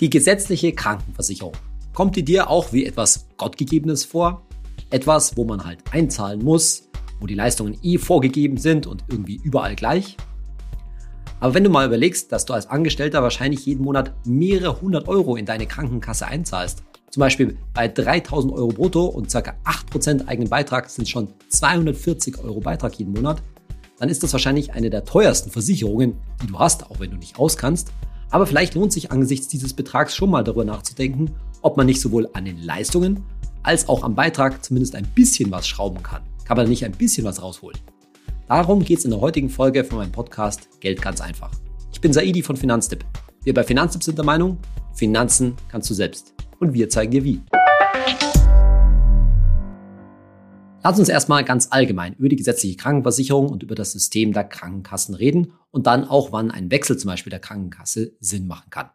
Die 0.00 0.10
gesetzliche 0.10 0.72
Krankenversicherung. 0.72 1.54
Kommt 1.92 2.14
die 2.14 2.22
dir 2.24 2.48
auch 2.48 2.72
wie 2.72 2.86
etwas 2.86 3.26
Gottgegebenes 3.36 4.04
vor? 4.04 4.46
Etwas, 4.90 5.36
wo 5.36 5.44
man 5.44 5.64
halt 5.64 5.80
einzahlen 5.90 6.44
muss, 6.44 6.88
wo 7.18 7.26
die 7.26 7.34
Leistungen 7.34 7.76
eh 7.82 7.98
vorgegeben 7.98 8.58
sind 8.58 8.86
und 8.86 9.02
irgendwie 9.08 9.40
überall 9.42 9.74
gleich? 9.74 10.16
Aber 11.40 11.54
wenn 11.54 11.64
du 11.64 11.70
mal 11.70 11.84
überlegst, 11.84 12.30
dass 12.30 12.44
du 12.44 12.52
als 12.52 12.68
Angestellter 12.68 13.24
wahrscheinlich 13.24 13.66
jeden 13.66 13.82
Monat 13.82 14.14
mehrere 14.24 14.80
hundert 14.80 15.08
Euro 15.08 15.34
in 15.34 15.46
deine 15.46 15.66
Krankenkasse 15.66 16.28
einzahlst, 16.28 16.84
zum 17.10 17.20
Beispiel 17.20 17.56
bei 17.74 17.88
3000 17.88 18.52
Euro 18.52 18.68
brutto 18.68 19.04
und 19.06 19.32
ca. 19.32 19.56
8% 19.64 20.28
eigenen 20.28 20.48
Beitrag 20.48 20.90
sind 20.90 21.08
schon 21.08 21.34
240 21.48 22.38
Euro 22.44 22.60
Beitrag 22.60 22.96
jeden 23.00 23.14
Monat, 23.14 23.42
dann 23.98 24.08
ist 24.08 24.22
das 24.22 24.32
wahrscheinlich 24.32 24.74
eine 24.74 24.90
der 24.90 25.04
teuersten 25.04 25.50
Versicherungen, 25.50 26.14
die 26.40 26.46
du 26.46 26.56
hast, 26.56 26.88
auch 26.88 27.00
wenn 27.00 27.10
du 27.10 27.16
nicht 27.16 27.36
auskannst 27.36 27.90
aber 28.30 28.46
vielleicht 28.46 28.74
lohnt 28.74 28.92
sich 28.92 29.10
angesichts 29.10 29.48
dieses 29.48 29.72
Betrags 29.72 30.14
schon 30.14 30.30
mal 30.30 30.44
darüber 30.44 30.64
nachzudenken, 30.64 31.30
ob 31.62 31.76
man 31.76 31.86
nicht 31.86 32.00
sowohl 32.00 32.28
an 32.34 32.44
den 32.44 32.58
Leistungen 32.58 33.24
als 33.62 33.88
auch 33.88 34.02
am 34.02 34.14
Beitrag 34.14 34.64
zumindest 34.64 34.94
ein 34.94 35.06
bisschen 35.14 35.50
was 35.50 35.66
schrauben 35.66 36.02
kann. 36.02 36.22
Kann 36.44 36.56
man 36.56 36.68
nicht 36.68 36.84
ein 36.84 36.92
bisschen 36.92 37.24
was 37.24 37.42
rausholen? 37.42 37.78
Darum 38.46 38.84
geht 38.84 38.98
es 38.98 39.04
in 39.04 39.10
der 39.10 39.20
heutigen 39.20 39.50
Folge 39.50 39.84
von 39.84 39.98
meinem 39.98 40.12
Podcast 40.12 40.68
Geld 40.80 41.02
ganz 41.02 41.20
einfach. 41.20 41.50
Ich 41.92 42.00
bin 42.00 42.12
Saidi 42.12 42.42
von 42.42 42.56
Finanztipp. 42.56 43.04
Wir 43.44 43.54
bei 43.54 43.64
Finanztipp 43.64 44.02
sind 44.02 44.18
der 44.18 44.24
Meinung, 44.24 44.58
Finanzen 44.94 45.54
kannst 45.68 45.88
du 45.90 45.94
selbst. 45.94 46.34
Und 46.58 46.74
wir 46.74 46.88
zeigen 46.88 47.12
dir 47.12 47.24
wie. 47.24 47.40
Lass 50.82 50.98
uns 50.98 51.08
erstmal 51.08 51.44
ganz 51.44 51.68
allgemein 51.70 52.14
über 52.14 52.28
die 52.28 52.36
gesetzliche 52.36 52.76
Krankenversicherung 52.76 53.48
und 53.48 53.62
über 53.62 53.74
das 53.74 53.92
System 53.92 54.32
der 54.32 54.44
Krankenkassen 54.44 55.14
reden 55.14 55.52
und 55.70 55.86
dann 55.86 56.04
auch, 56.04 56.32
wann 56.32 56.50
ein 56.50 56.70
Wechsel 56.70 56.96
zum 56.96 57.08
Beispiel 57.08 57.30
der 57.30 57.40
Krankenkasse 57.40 58.12
Sinn 58.20 58.46
machen 58.46 58.70
kann. 58.70 58.90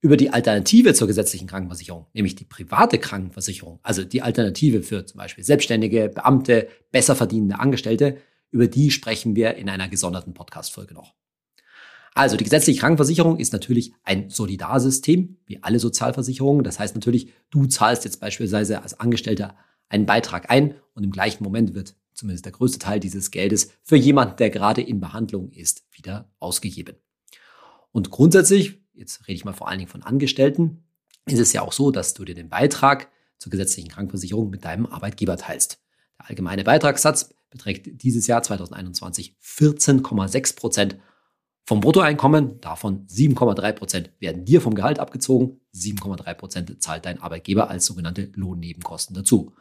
Über 0.00 0.16
die 0.16 0.30
Alternative 0.30 0.94
zur 0.94 1.08
gesetzlichen 1.08 1.48
Krankenversicherung, 1.48 2.06
nämlich 2.12 2.36
die 2.36 2.44
private 2.44 2.98
Krankenversicherung, 2.98 3.80
also 3.82 4.04
die 4.04 4.22
Alternative 4.22 4.82
für 4.82 5.04
zum 5.06 5.18
Beispiel 5.18 5.42
Selbstständige, 5.42 6.08
Beamte, 6.08 6.68
besser 6.92 7.16
verdienende 7.16 7.58
Angestellte, 7.58 8.18
über 8.50 8.68
die 8.68 8.90
sprechen 8.90 9.34
wir 9.34 9.56
in 9.56 9.68
einer 9.68 9.88
gesonderten 9.88 10.34
Podcast-Folge 10.34 10.94
noch. 10.94 11.14
Also 12.14 12.36
die 12.36 12.44
gesetzliche 12.44 12.80
Krankenversicherung 12.80 13.38
ist 13.38 13.52
natürlich 13.52 13.92
ein 14.02 14.28
Solidarsystem, 14.30 15.36
wie 15.46 15.62
alle 15.62 15.78
Sozialversicherungen. 15.78 16.64
Das 16.64 16.78
heißt 16.78 16.94
natürlich, 16.94 17.32
du 17.50 17.66
zahlst 17.66 18.04
jetzt 18.04 18.20
beispielsweise 18.20 18.82
als 18.82 18.98
Angestellter 18.98 19.56
einen 19.88 20.06
Beitrag 20.06 20.50
ein 20.50 20.74
und 20.94 21.04
im 21.04 21.12
gleichen 21.12 21.44
Moment 21.44 21.74
wird 21.74 21.94
zumindest 22.18 22.44
der 22.44 22.52
größte 22.52 22.78
Teil 22.78 23.00
dieses 23.00 23.30
Geldes 23.30 23.70
für 23.84 23.96
jemanden, 23.96 24.36
der 24.36 24.50
gerade 24.50 24.82
in 24.82 25.00
Behandlung 25.00 25.50
ist, 25.50 25.84
wieder 25.92 26.30
ausgegeben. 26.40 26.96
Und 27.92 28.10
grundsätzlich, 28.10 28.82
jetzt 28.92 29.22
rede 29.28 29.36
ich 29.36 29.44
mal 29.44 29.52
vor 29.52 29.68
allen 29.68 29.78
Dingen 29.78 29.90
von 29.90 30.02
Angestellten, 30.02 30.84
ist 31.26 31.38
es 31.38 31.52
ja 31.52 31.62
auch 31.62 31.72
so, 31.72 31.90
dass 31.90 32.14
du 32.14 32.24
dir 32.24 32.34
den 32.34 32.48
Beitrag 32.48 33.10
zur 33.38 33.50
gesetzlichen 33.50 33.88
Krankenversicherung 33.88 34.50
mit 34.50 34.64
deinem 34.64 34.86
Arbeitgeber 34.86 35.36
teilst. 35.36 35.80
Der 36.18 36.30
allgemeine 36.30 36.64
Beitragssatz 36.64 37.34
beträgt 37.50 38.02
dieses 38.02 38.26
Jahr 38.26 38.42
2021 38.42 39.36
14,6 39.40 40.56
Prozent 40.56 40.98
vom 41.64 41.80
Bruttoeinkommen. 41.80 42.60
Davon 42.60 43.06
7,3 43.06 43.72
Prozent 43.72 44.10
werden 44.18 44.44
dir 44.44 44.60
vom 44.60 44.74
Gehalt 44.74 44.98
abgezogen. 44.98 45.60
7,3 45.74 46.34
Prozent 46.34 46.82
zahlt 46.82 47.06
dein 47.06 47.22
Arbeitgeber 47.22 47.70
als 47.70 47.86
sogenannte 47.86 48.32
Lohnnebenkosten 48.34 49.14
dazu. 49.14 49.54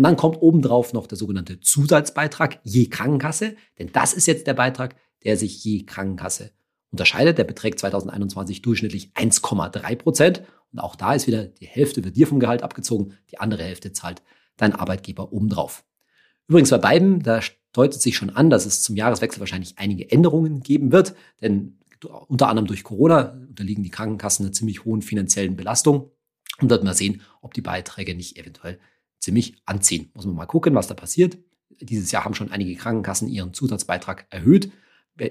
Und 0.00 0.04
dann 0.04 0.16
kommt 0.16 0.40
obendrauf 0.40 0.94
noch 0.94 1.06
der 1.06 1.18
sogenannte 1.18 1.60
Zusatzbeitrag 1.60 2.60
je 2.62 2.86
Krankenkasse, 2.86 3.54
denn 3.78 3.92
das 3.92 4.14
ist 4.14 4.26
jetzt 4.26 4.46
der 4.46 4.54
Beitrag, 4.54 4.96
der 5.24 5.36
sich 5.36 5.62
je 5.62 5.82
Krankenkasse 5.82 6.52
unterscheidet. 6.90 7.36
Der 7.36 7.44
beträgt 7.44 7.80
2021 7.80 8.62
durchschnittlich 8.62 9.12
1,3 9.12 9.96
Prozent. 9.96 10.42
Und 10.72 10.78
auch 10.78 10.96
da 10.96 11.12
ist 11.12 11.26
wieder 11.26 11.44
die 11.44 11.66
Hälfte 11.66 12.02
wird 12.02 12.16
dir 12.16 12.26
vom 12.26 12.40
Gehalt 12.40 12.62
abgezogen, 12.62 13.12
die 13.30 13.40
andere 13.40 13.62
Hälfte 13.62 13.92
zahlt 13.92 14.22
dein 14.56 14.74
Arbeitgeber 14.74 15.34
obendrauf. 15.34 15.84
Übrigens 16.48 16.70
bei 16.70 16.78
beiden, 16.78 17.22
da 17.22 17.40
deutet 17.74 18.00
sich 18.00 18.16
schon 18.16 18.30
an, 18.30 18.48
dass 18.48 18.64
es 18.64 18.80
zum 18.80 18.96
Jahreswechsel 18.96 19.40
wahrscheinlich 19.40 19.74
einige 19.76 20.10
Änderungen 20.10 20.62
geben 20.62 20.92
wird, 20.92 21.14
denn 21.42 21.76
unter 22.26 22.48
anderem 22.48 22.68
durch 22.68 22.84
Corona 22.84 23.32
unterliegen 23.32 23.84
die 23.84 23.90
Krankenkassen 23.90 24.46
einer 24.46 24.54
ziemlich 24.54 24.82
hohen 24.86 25.02
finanziellen 25.02 25.56
Belastung. 25.56 26.10
Und 26.58 26.70
wird 26.70 26.84
mal 26.84 26.94
sehen, 26.94 27.20
ob 27.42 27.52
die 27.52 27.62
Beiträge 27.62 28.14
nicht 28.14 28.38
eventuell 28.38 28.78
ziemlich 29.20 29.54
anziehen. 29.66 30.10
Muss 30.14 30.26
man 30.26 30.34
mal 30.34 30.46
gucken, 30.46 30.74
was 30.74 30.88
da 30.88 30.94
passiert. 30.94 31.38
Dieses 31.80 32.10
Jahr 32.10 32.24
haben 32.24 32.34
schon 32.34 32.50
einige 32.50 32.74
Krankenkassen 32.74 33.28
ihren 33.28 33.54
Zusatzbeitrag 33.54 34.26
erhöht. 34.30 34.72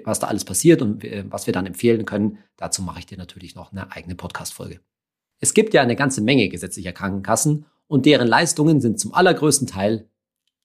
Was 0.03 0.19
da 0.19 0.27
alles 0.27 0.45
passiert 0.45 0.81
und 0.81 1.03
äh, 1.03 1.25
was 1.29 1.47
wir 1.47 1.53
dann 1.53 1.65
empfehlen 1.65 2.05
können, 2.05 2.37
dazu 2.57 2.83
mache 2.83 2.99
ich 2.99 3.07
dir 3.07 3.17
natürlich 3.17 3.55
noch 3.55 3.71
eine 3.71 3.91
eigene 3.91 4.13
Podcast-Folge. 4.13 4.81
Es 5.39 5.53
gibt 5.53 5.73
ja 5.73 5.81
eine 5.81 5.95
ganze 5.95 6.21
Menge 6.21 6.47
gesetzlicher 6.49 6.91
Krankenkassen 6.91 7.65
und 7.87 8.05
deren 8.05 8.27
Leistungen 8.27 8.81
sind 8.81 8.99
zum 8.99 9.13
allergrößten 9.13 9.67
Teil 9.67 10.07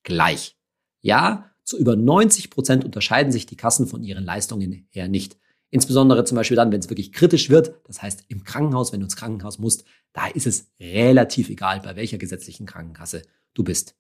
gleich. 0.03 0.59
Ja, 1.01 1.51
zu 1.65 1.79
über 1.79 1.97
90 1.97 2.51
Prozent 2.51 2.85
unterscheiden 2.85 3.33
sich 3.33 3.47
die 3.47 3.57
Kassen 3.57 3.87
von 3.87 4.03
ihren 4.03 4.25
Leistungen 4.25 4.87
her 4.91 5.09
nicht. 5.09 5.39
Insbesondere 5.71 6.25
zum 6.25 6.37
Beispiel 6.37 6.57
dann, 6.57 6.71
wenn 6.71 6.81
es 6.81 6.91
wirklich 6.91 7.13
kritisch 7.13 7.51
wird, 7.51 7.81
das 7.85 8.03
heißt 8.03 8.27
im 8.29 8.45
Krankenhaus, 8.45 8.93
wenn 8.93 9.01
du 9.01 9.07
ins 9.07 9.17
Krankenhaus 9.17 9.59
musst, 9.59 9.85
da 10.15 10.29
ist 10.29 10.47
es 10.47 10.71
relativ 10.81 11.51
egal, 11.51 11.81
bei 11.81 11.97
welcher 11.97 12.17
gesetzlichen 12.17 12.65
Krankenkasse 12.65 13.23
du 13.53 13.63
bist. 13.63 13.97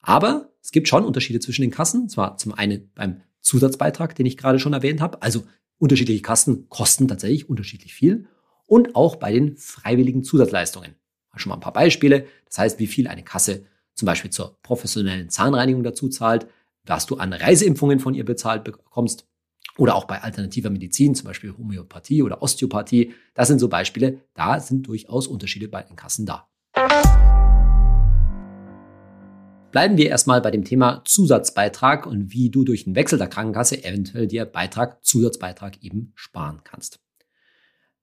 Aber 0.00 0.50
es 0.62 0.72
gibt 0.72 0.88
schon 0.88 1.04
Unterschiede 1.04 1.38
zwischen 1.38 1.62
den 1.62 1.70
Kassen. 1.70 2.08
Zwar 2.08 2.38
zum 2.38 2.54
einen 2.54 2.90
beim 2.94 3.20
Zusatzbeitrag, 3.40 4.14
den 4.14 4.26
ich 4.26 4.36
gerade 4.36 4.58
schon 4.58 4.72
erwähnt 4.72 5.00
habe. 5.00 5.22
Also 5.22 5.44
unterschiedliche 5.78 6.22
Kassen 6.22 6.68
kosten 6.70 7.06
tatsächlich 7.06 7.48
unterschiedlich 7.48 7.94
viel. 7.94 8.26
Und 8.66 8.96
auch 8.96 9.16
bei 9.16 9.32
den 9.32 9.56
freiwilligen 9.56 10.24
Zusatzleistungen. 10.24 10.94
Schon 11.36 11.50
mal 11.50 11.56
ein 11.56 11.60
paar 11.60 11.72
Beispiele. 11.72 12.26
Das 12.46 12.58
heißt, 12.58 12.78
wie 12.78 12.86
viel 12.86 13.06
eine 13.06 13.22
Kasse 13.22 13.66
zum 13.94 14.06
Beispiel 14.06 14.30
zur 14.30 14.58
professionellen 14.62 15.28
Zahnreinigung 15.28 15.82
dazu 15.82 16.08
zahlt, 16.08 16.46
was 16.86 17.06
du 17.06 17.16
an 17.16 17.32
Reiseimpfungen 17.32 18.00
von 18.00 18.14
ihr 18.14 18.24
bezahlt 18.24 18.64
bekommst 18.64 19.26
oder 19.78 19.94
auch 19.94 20.04
bei 20.04 20.22
alternativer 20.22 20.70
Medizin, 20.70 21.14
zum 21.14 21.26
Beispiel 21.26 21.56
Homöopathie 21.56 22.22
oder 22.22 22.42
Osteopathie. 22.42 23.14
Das 23.34 23.48
sind 23.48 23.58
so 23.58 23.68
Beispiele. 23.68 24.20
Da 24.34 24.60
sind 24.60 24.86
durchaus 24.86 25.26
Unterschiede 25.26 25.68
bei 25.68 25.82
den 25.82 25.96
Kassen 25.96 26.26
da. 26.26 26.48
Bleiben 29.70 29.96
wir 29.96 30.08
erstmal 30.08 30.40
bei 30.40 30.50
dem 30.50 30.64
Thema 30.64 31.02
Zusatzbeitrag 31.04 32.04
und 32.06 32.32
wie 32.32 32.50
du 32.50 32.64
durch 32.64 32.84
den 32.84 32.96
Wechsel 32.96 33.18
der 33.18 33.28
Krankenkasse 33.28 33.84
eventuell 33.84 34.26
dir 34.26 34.44
Beitrag, 34.44 35.04
Zusatzbeitrag 35.04 35.82
eben 35.82 36.12
sparen 36.16 36.62
kannst. 36.64 36.98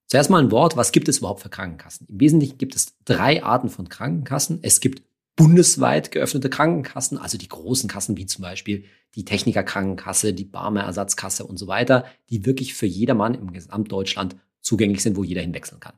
Zuerst 0.05 0.29
mal 0.29 0.41
ein 0.41 0.51
Wort, 0.51 0.77
was 0.77 0.93
gibt 0.93 1.09
es 1.09 1.17
überhaupt 1.17 1.41
für 1.41 1.49
Krankenkassen? 1.49 2.07
Im 2.07 2.21
Wesentlichen 2.21 2.57
gibt 2.57 2.75
es 2.77 2.95
drei 3.03 3.43
Arten 3.43 3.67
von 3.67 3.89
Krankenkassen. 3.89 4.59
Es 4.61 4.79
gibt 4.79 5.03
bundesweit 5.37 6.11
geöffnete 6.11 6.49
Krankenkassen, 6.49 7.17
also 7.17 7.37
die 7.37 7.47
großen 7.47 7.87
Kassen 7.87 8.17
wie 8.17 8.25
zum 8.25 8.41
Beispiel 8.41 8.85
die 9.15 9.23
Technikerkrankenkasse, 9.23 10.33
die 10.33 10.43
Barmer 10.43 10.81
Ersatzkasse 10.81 11.45
und 11.45 11.57
so 11.57 11.67
weiter, 11.67 12.05
die 12.29 12.45
wirklich 12.45 12.73
für 12.73 12.87
jedermann 12.87 13.35
im 13.35 13.53
Gesamtdeutschland 13.53 14.35
zugänglich 14.61 15.01
sind, 15.03 15.15
wo 15.15 15.23
jeder 15.23 15.41
hinwechseln 15.41 15.79
kann. 15.79 15.93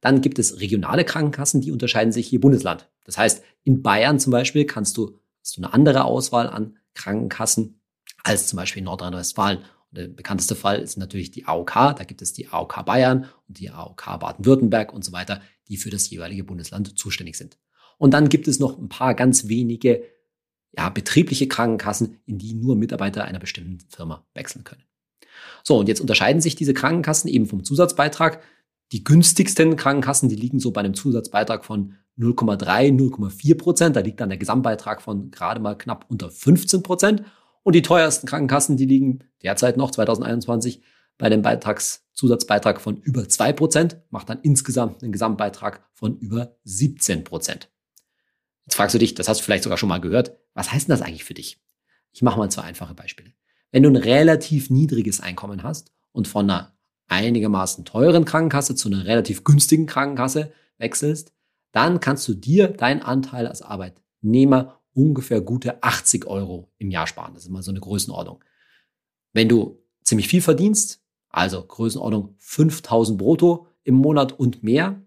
Dann 0.00 0.22
gibt 0.22 0.38
es 0.38 0.60
regionale 0.60 1.04
Krankenkassen, 1.04 1.60
die 1.60 1.70
unterscheiden 1.70 2.12
sich 2.12 2.30
je 2.30 2.38
Bundesland. 2.38 2.90
Das 3.04 3.18
heißt, 3.18 3.44
in 3.62 3.82
Bayern 3.82 4.18
zum 4.18 4.32
Beispiel 4.32 4.64
kannst 4.64 4.96
du, 4.96 5.20
hast 5.40 5.56
du 5.56 5.62
eine 5.62 5.72
andere 5.72 6.04
Auswahl 6.04 6.48
an 6.48 6.78
Krankenkassen 6.94 7.80
als 8.24 8.48
zum 8.48 8.56
Beispiel 8.56 8.80
in 8.80 8.86
Nordrhein-Westfalen. 8.86 9.58
Der 9.90 10.08
bekannteste 10.08 10.54
Fall 10.54 10.80
ist 10.80 10.96
natürlich 10.96 11.30
die 11.30 11.44
AOK. 11.44 11.72
Da 11.72 12.04
gibt 12.04 12.22
es 12.22 12.32
die 12.32 12.48
AOK 12.48 12.86
Bayern 12.86 13.26
und 13.46 13.60
die 13.60 13.70
AOK 13.70 14.18
Baden-Württemberg 14.18 14.92
und 14.94 15.04
so 15.04 15.12
weiter, 15.12 15.42
die 15.68 15.76
für 15.76 15.90
das 15.90 16.08
jeweilige 16.08 16.44
Bundesland 16.44 16.98
zuständig 16.98 17.36
sind. 17.36 17.58
Und 17.98 18.12
dann 18.12 18.28
gibt 18.28 18.48
es 18.48 18.58
noch 18.58 18.78
ein 18.78 18.88
paar 18.88 19.14
ganz 19.14 19.48
wenige 19.48 20.02
ja, 20.76 20.88
betriebliche 20.88 21.48
Krankenkassen, 21.48 22.18
in 22.26 22.38
die 22.38 22.54
nur 22.54 22.76
Mitarbeiter 22.76 23.24
einer 23.24 23.38
bestimmten 23.38 23.78
Firma 23.88 24.26
wechseln 24.34 24.64
können. 24.64 24.84
So, 25.62 25.78
und 25.78 25.88
jetzt 25.88 26.00
unterscheiden 26.00 26.40
sich 26.40 26.56
diese 26.56 26.74
Krankenkassen 26.74 27.28
eben 27.28 27.46
vom 27.46 27.64
Zusatzbeitrag. 27.64 28.42
Die 28.92 29.04
günstigsten 29.04 29.76
Krankenkassen, 29.76 30.28
die 30.28 30.36
liegen 30.36 30.60
so 30.60 30.70
bei 30.70 30.80
einem 30.80 30.94
Zusatzbeitrag 30.94 31.64
von 31.64 31.94
0,3, 32.18 32.90
0,4 32.90 33.56
Prozent. 33.56 33.96
Da 33.96 34.00
liegt 34.00 34.20
dann 34.20 34.28
der 34.28 34.38
Gesamtbeitrag 34.38 35.00
von 35.00 35.30
gerade 35.30 35.60
mal 35.60 35.76
knapp 35.76 36.06
unter 36.08 36.30
15 36.30 36.82
Prozent. 36.82 37.22
Und 37.62 37.74
die 37.74 37.82
teuersten 37.82 38.26
Krankenkassen, 38.26 38.76
die 38.76 38.86
liegen 38.86 39.20
derzeit 39.42 39.76
noch 39.76 39.90
2021 39.90 40.82
bei 41.16 41.26
einem 41.26 41.42
Beitragszusatzbeitrag 41.42 42.80
von 42.80 42.96
über 42.98 43.28
2 43.28 43.52
Prozent, 43.52 43.98
macht 44.10 44.28
dann 44.28 44.40
insgesamt 44.42 45.02
einen 45.02 45.12
Gesamtbeitrag 45.12 45.80
von 45.94 46.18
über 46.18 46.56
17 46.64 47.24
Prozent. 47.24 47.70
Jetzt 48.66 48.76
fragst 48.76 48.94
du 48.94 48.98
dich, 48.98 49.14
das 49.14 49.28
hast 49.28 49.40
du 49.40 49.44
vielleicht 49.44 49.64
sogar 49.64 49.78
schon 49.78 49.88
mal 49.88 50.00
gehört, 50.00 50.36
was 50.54 50.72
heißt 50.72 50.88
denn 50.88 50.92
das 50.92 51.02
eigentlich 51.02 51.24
für 51.24 51.34
dich? 51.34 51.60
Ich 52.12 52.22
mache 52.22 52.38
mal 52.38 52.50
zwei 52.50 52.62
einfache 52.62 52.94
Beispiele. 52.94 53.32
Wenn 53.70 53.82
du 53.82 53.88
ein 53.88 53.96
relativ 53.96 54.70
niedriges 54.70 55.20
Einkommen 55.20 55.62
hast 55.62 55.92
und 56.12 56.28
von 56.28 56.48
einer 56.48 56.76
einigermaßen 57.08 57.84
teuren 57.84 58.24
Krankenkasse 58.24 58.74
zu 58.74 58.88
einer 58.88 59.04
relativ 59.04 59.44
günstigen 59.44 59.86
Krankenkasse 59.86 60.52
wechselst, 60.78 61.32
dann 61.72 62.00
kannst 62.00 62.28
du 62.28 62.34
dir 62.34 62.68
deinen 62.68 63.02
Anteil 63.02 63.46
als 63.46 63.62
Arbeitnehmer 63.62 64.80
ungefähr 64.94 65.40
gute 65.40 65.82
80 65.82 66.26
Euro 66.26 66.70
im 66.78 66.90
Jahr 66.90 67.06
sparen. 67.06 67.34
Das 67.34 67.44
ist 67.44 67.50
mal 67.50 67.62
so 67.62 67.70
eine 67.70 67.80
Größenordnung. 67.80 68.44
Wenn 69.32 69.48
du 69.48 69.82
ziemlich 70.02 70.28
viel 70.28 70.42
verdienst, 70.42 71.02
also 71.30 71.62
Größenordnung 71.62 72.34
5000 72.38 73.18
brutto 73.18 73.66
im 73.84 73.94
Monat 73.94 74.38
und 74.38 74.62
mehr. 74.62 75.00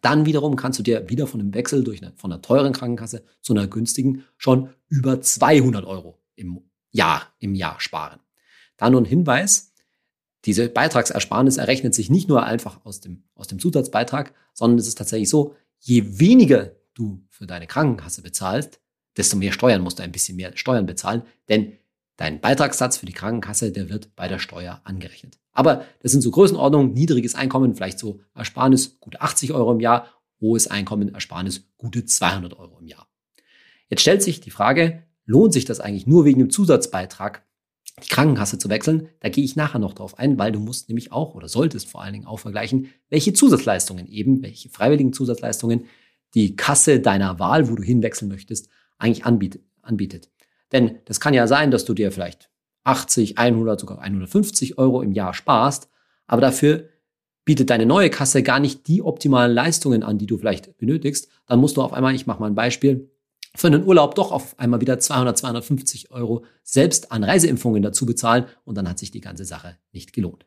Dann 0.00 0.26
wiederum 0.26 0.56
kannst 0.56 0.78
du 0.78 0.82
dir 0.82 1.08
wieder 1.08 1.26
von 1.26 1.40
dem 1.40 1.54
Wechsel 1.54 1.84
durch 1.84 2.02
eine, 2.02 2.12
von 2.16 2.32
einer 2.32 2.42
teuren 2.42 2.72
Krankenkasse 2.72 3.24
zu 3.40 3.52
einer 3.52 3.66
günstigen 3.66 4.24
schon 4.36 4.70
über 4.88 5.20
200 5.20 5.84
Euro 5.84 6.18
im 6.34 6.60
Jahr, 6.90 7.34
im 7.38 7.54
Jahr 7.54 7.80
sparen. 7.80 8.20
Da 8.76 8.90
nur 8.90 9.00
ein 9.00 9.06
Hinweis. 9.06 9.72
Diese 10.44 10.68
Beitragsersparnis 10.68 11.56
errechnet 11.56 11.94
sich 11.94 12.10
nicht 12.10 12.28
nur 12.28 12.44
einfach 12.44 12.84
aus 12.84 13.00
dem, 13.00 13.24
aus 13.34 13.48
dem 13.48 13.58
Zusatzbeitrag, 13.58 14.32
sondern 14.54 14.78
es 14.78 14.86
ist 14.86 14.98
tatsächlich 14.98 15.28
so, 15.28 15.54
je 15.80 16.20
weniger 16.20 16.72
du 16.94 17.24
für 17.30 17.46
deine 17.46 17.66
Krankenkasse 17.66 18.22
bezahlst, 18.22 18.80
desto 19.16 19.36
mehr 19.36 19.52
Steuern 19.52 19.82
musst 19.82 19.98
du 19.98 20.02
ein 20.02 20.12
bisschen 20.12 20.36
mehr 20.36 20.56
Steuern 20.56 20.86
bezahlen, 20.86 21.22
denn 21.48 21.72
dein 22.16 22.40
Beitragssatz 22.40 22.96
für 22.96 23.06
die 23.06 23.12
Krankenkasse, 23.12 23.72
der 23.72 23.90
wird 23.90 24.14
bei 24.16 24.28
der 24.28 24.38
Steuer 24.38 24.80
angerechnet. 24.84 25.38
Aber 25.52 25.84
das 26.02 26.12
sind 26.12 26.22
so 26.22 26.30
Größenordnungen, 26.30 26.92
niedriges 26.92 27.34
Einkommen, 27.34 27.74
vielleicht 27.74 27.98
so 27.98 28.20
Ersparnis 28.34 28.98
gute 29.00 29.20
80 29.20 29.52
Euro 29.52 29.72
im 29.72 29.80
Jahr, 29.80 30.08
hohes 30.40 30.66
Einkommen, 30.66 31.14
Ersparnis 31.14 31.68
gute 31.76 32.04
200 32.04 32.58
Euro 32.58 32.78
im 32.78 32.86
Jahr. 32.86 33.08
Jetzt 33.88 34.02
stellt 34.02 34.22
sich 34.22 34.40
die 34.40 34.50
Frage, 34.50 35.04
lohnt 35.24 35.52
sich 35.52 35.64
das 35.64 35.80
eigentlich 35.80 36.06
nur 36.06 36.24
wegen 36.24 36.40
dem 36.40 36.50
Zusatzbeitrag, 36.50 37.44
die 38.02 38.08
Krankenkasse 38.08 38.58
zu 38.58 38.68
wechseln? 38.68 39.08
Da 39.20 39.28
gehe 39.28 39.44
ich 39.44 39.56
nachher 39.56 39.78
noch 39.78 39.94
drauf 39.94 40.18
ein, 40.18 40.38
weil 40.38 40.52
du 40.52 40.60
musst 40.60 40.88
nämlich 40.88 41.12
auch 41.12 41.34
oder 41.34 41.48
solltest 41.48 41.88
vor 41.88 42.02
allen 42.02 42.12
Dingen 42.12 42.26
auch 42.26 42.40
vergleichen, 42.40 42.88
welche 43.08 43.32
Zusatzleistungen 43.32 44.06
eben, 44.06 44.42
welche 44.42 44.68
freiwilligen 44.68 45.12
Zusatzleistungen 45.12 45.86
die 46.34 46.56
Kasse 46.56 47.00
deiner 47.00 47.38
Wahl, 47.38 47.70
wo 47.70 47.74
du 47.74 47.82
hinwechseln 47.82 48.30
möchtest, 48.30 48.68
eigentlich 48.98 49.24
anbietet. 49.24 50.30
Denn 50.72 50.98
das 51.04 51.20
kann 51.20 51.34
ja 51.34 51.46
sein, 51.46 51.70
dass 51.70 51.84
du 51.84 51.94
dir 51.94 52.10
vielleicht 52.12 52.50
80, 52.84 53.38
100, 53.38 53.80
sogar 53.80 53.98
150 54.00 54.78
Euro 54.78 55.02
im 55.02 55.12
Jahr 55.12 55.34
sparst, 55.34 55.88
aber 56.26 56.40
dafür 56.40 56.88
bietet 57.44 57.70
deine 57.70 57.86
neue 57.86 58.10
Kasse 58.10 58.42
gar 58.42 58.58
nicht 58.58 58.88
die 58.88 59.02
optimalen 59.02 59.52
Leistungen 59.52 60.02
an, 60.02 60.18
die 60.18 60.26
du 60.26 60.36
vielleicht 60.36 60.76
benötigst. 60.78 61.28
Dann 61.46 61.60
musst 61.60 61.76
du 61.76 61.82
auf 61.82 61.92
einmal, 61.92 62.14
ich 62.14 62.26
mache 62.26 62.40
mal 62.40 62.48
ein 62.48 62.56
Beispiel, 62.56 63.10
für 63.54 63.68
einen 63.68 63.84
Urlaub 63.84 64.14
doch 64.16 64.32
auf 64.32 64.58
einmal 64.58 64.80
wieder 64.80 64.98
200, 64.98 65.38
250 65.38 66.10
Euro 66.10 66.44
selbst 66.62 67.12
an 67.12 67.24
Reiseimpfungen 67.24 67.82
dazu 67.82 68.04
bezahlen 68.04 68.46
und 68.64 68.76
dann 68.76 68.88
hat 68.88 68.98
sich 68.98 69.10
die 69.10 69.20
ganze 69.20 69.44
Sache 69.44 69.78
nicht 69.92 70.12
gelohnt. 70.12 70.44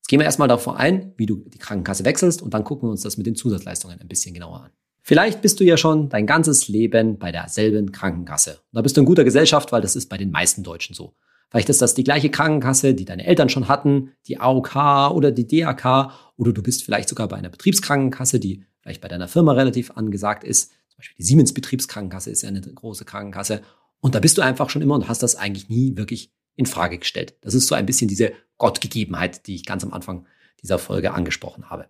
Jetzt 0.00 0.08
gehen 0.08 0.18
wir 0.18 0.26
erstmal 0.26 0.48
davor 0.48 0.76
ein, 0.76 1.14
wie 1.16 1.26
du 1.26 1.44
die 1.48 1.58
Krankenkasse 1.58 2.04
wechselst 2.04 2.42
und 2.42 2.52
dann 2.52 2.64
gucken 2.64 2.88
wir 2.88 2.90
uns 2.90 3.02
das 3.02 3.16
mit 3.16 3.26
den 3.26 3.36
Zusatzleistungen 3.36 4.00
ein 4.00 4.08
bisschen 4.08 4.34
genauer 4.34 4.64
an. 4.64 4.70
Vielleicht 5.04 5.42
bist 5.42 5.58
du 5.58 5.64
ja 5.64 5.76
schon 5.76 6.08
dein 6.08 6.26
ganzes 6.26 6.68
Leben 6.68 7.18
bei 7.18 7.32
derselben 7.32 7.90
Krankenkasse. 7.90 8.52
Und 8.52 8.76
da 8.76 8.82
bist 8.82 8.96
du 8.96 9.00
in 9.00 9.06
guter 9.06 9.24
Gesellschaft, 9.24 9.72
weil 9.72 9.82
das 9.82 9.96
ist 9.96 10.08
bei 10.08 10.16
den 10.16 10.30
meisten 10.30 10.62
Deutschen 10.62 10.94
so. 10.94 11.14
Vielleicht 11.50 11.68
ist 11.68 11.82
das 11.82 11.94
die 11.94 12.04
gleiche 12.04 12.30
Krankenkasse, 12.30 12.94
die 12.94 13.04
deine 13.04 13.26
Eltern 13.26 13.48
schon 13.48 13.68
hatten, 13.68 14.12
die 14.26 14.38
AOK 14.38 15.10
oder 15.12 15.32
die 15.32 15.46
DAK, 15.46 16.12
oder 16.36 16.52
du 16.52 16.62
bist 16.62 16.84
vielleicht 16.84 17.08
sogar 17.08 17.28
bei 17.28 17.36
einer 17.36 17.50
Betriebskrankenkasse, 17.50 18.40
die 18.40 18.64
vielleicht 18.80 19.02
bei 19.02 19.08
deiner 19.08 19.28
Firma 19.28 19.52
relativ 19.52 19.90
angesagt 19.90 20.44
ist. 20.44 20.70
Zum 20.88 20.98
Beispiel 20.98 21.16
die 21.18 21.24
Siemens 21.24 21.52
Betriebskrankenkasse 21.52 22.30
ist 22.30 22.42
ja 22.42 22.48
eine 22.48 22.60
große 22.60 23.04
Krankenkasse. 23.04 23.60
Und 24.00 24.14
da 24.14 24.20
bist 24.20 24.38
du 24.38 24.42
einfach 24.42 24.70
schon 24.70 24.82
immer 24.82 24.94
und 24.94 25.08
hast 25.08 25.22
das 25.22 25.36
eigentlich 25.36 25.68
nie 25.68 25.96
wirklich 25.96 26.32
in 26.54 26.66
Frage 26.66 26.98
gestellt. 26.98 27.34
Das 27.42 27.54
ist 27.54 27.66
so 27.66 27.74
ein 27.74 27.86
bisschen 27.86 28.08
diese 28.08 28.32
Gottgegebenheit, 28.56 29.46
die 29.46 29.56
ich 29.56 29.66
ganz 29.66 29.84
am 29.84 29.92
Anfang 29.92 30.26
dieser 30.62 30.78
Folge 30.78 31.12
angesprochen 31.12 31.70
habe. 31.70 31.88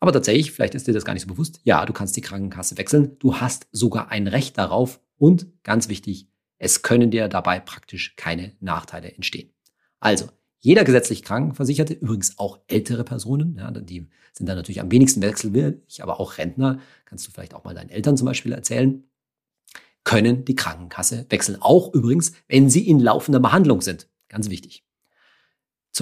Aber 0.00 0.12
tatsächlich, 0.12 0.52
vielleicht 0.52 0.74
ist 0.74 0.86
dir 0.86 0.94
das 0.94 1.04
gar 1.04 1.14
nicht 1.14 1.22
so 1.22 1.28
bewusst, 1.28 1.60
ja, 1.64 1.84
du 1.84 1.92
kannst 1.92 2.16
die 2.16 2.20
Krankenkasse 2.20 2.78
wechseln, 2.78 3.18
du 3.18 3.36
hast 3.36 3.66
sogar 3.72 4.10
ein 4.10 4.28
Recht 4.28 4.56
darauf 4.56 5.00
und 5.16 5.46
ganz 5.64 5.88
wichtig, 5.88 6.28
es 6.58 6.82
können 6.82 7.10
dir 7.10 7.28
dabei 7.28 7.60
praktisch 7.60 8.14
keine 8.16 8.52
Nachteile 8.60 9.12
entstehen. 9.12 9.50
Also, 10.00 10.28
jeder 10.60 10.84
gesetzlich 10.84 11.22
Krankenversicherte, 11.22 11.94
übrigens 11.94 12.38
auch 12.38 12.58
ältere 12.66 13.04
Personen, 13.04 13.56
ja, 13.58 13.70
die 13.70 14.08
sind 14.32 14.48
da 14.48 14.54
natürlich 14.54 14.80
am 14.80 14.90
wenigsten 14.90 15.22
wechselwillig, 15.22 16.02
aber 16.02 16.20
auch 16.20 16.38
Rentner, 16.38 16.80
kannst 17.04 17.26
du 17.26 17.30
vielleicht 17.30 17.54
auch 17.54 17.64
mal 17.64 17.74
deinen 17.74 17.90
Eltern 17.90 18.16
zum 18.16 18.26
Beispiel 18.26 18.52
erzählen, 18.52 19.04
können 20.04 20.44
die 20.44 20.56
Krankenkasse 20.56 21.26
wechseln. 21.28 21.58
Auch 21.60 21.92
übrigens, 21.92 22.32
wenn 22.48 22.70
sie 22.70 22.88
in 22.88 22.98
laufender 22.98 23.40
Behandlung 23.40 23.82
sind. 23.82 24.08
Ganz 24.28 24.48
wichtig. 24.48 24.84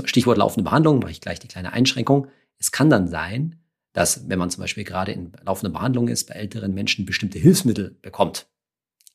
Stichwort 0.05 0.39
laufende 0.39 0.65
Behandlung, 0.65 1.01
mache 1.01 1.11
ich 1.11 1.21
gleich 1.21 1.39
die 1.39 1.49
kleine 1.49 1.73
Einschränkung. 1.73 2.29
Es 2.59 2.71
kann 2.71 2.91
dann 2.91 3.09
sein, 3.09 3.61
dass 3.97 4.29
wenn 4.29 4.39
man 4.39 4.51
zum 4.51 4.61
Beispiel 4.61 4.85
gerade 4.85 5.13
in 5.13 5.33
laufender 5.43 5.73
Behandlung 5.73 6.09
ist, 6.09 6.29
bei 6.29 6.35
älteren 6.35 6.75
Menschen 6.75 7.07
bestimmte 7.07 7.39
Hilfsmittel 7.39 7.97
bekommt, 8.03 8.47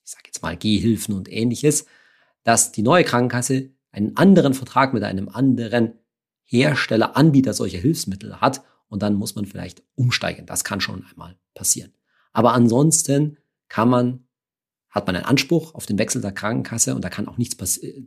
ich 0.04 0.10
sage 0.10 0.24
jetzt 0.25 0.42
mal 0.42 0.57
Gehhilfen 0.57 1.13
und 1.13 1.31
ähnliches, 1.31 1.86
dass 2.44 2.72
die 2.72 2.81
neue 2.81 3.04
Krankenkasse 3.04 3.69
einen 3.92 4.18
anderen 4.18 4.56
Vertrag 4.56 4.95
mit 4.95 5.04
einem 5.04 5.30
anderen 5.30 6.00
Hersteller, 6.45 7.16
Anbieter 7.16 7.54
solcher 7.54 7.78
Hilfsmittel 7.78 8.42
hat 8.42 8.63
und 8.88 9.04
dann 9.04 9.13
muss 9.13 9.36
man 9.36 9.45
vielleicht 9.45 9.83
umsteigen. 9.94 10.48
Das 10.48 10.63
kann 10.63 10.81
schon 10.81 11.06
einmal 11.06 11.38
passieren. 11.54 11.94
Aber 12.34 12.54
ansonsten 12.54 13.38
kann 13.69 13.88
man, 13.88 14.25
hat 14.89 15.06
man 15.06 15.16
einen 15.16 15.25
Anspruch 15.25 15.75
auf 15.75 15.86
den 15.86 16.00
Wechsel 16.00 16.24
der 16.24 16.31
Krankenkasse 16.31 16.95
und 16.95 17.06
da 17.06 17.10
kann 17.10 17.27
auch 17.27 17.38
nichts 17.38 17.56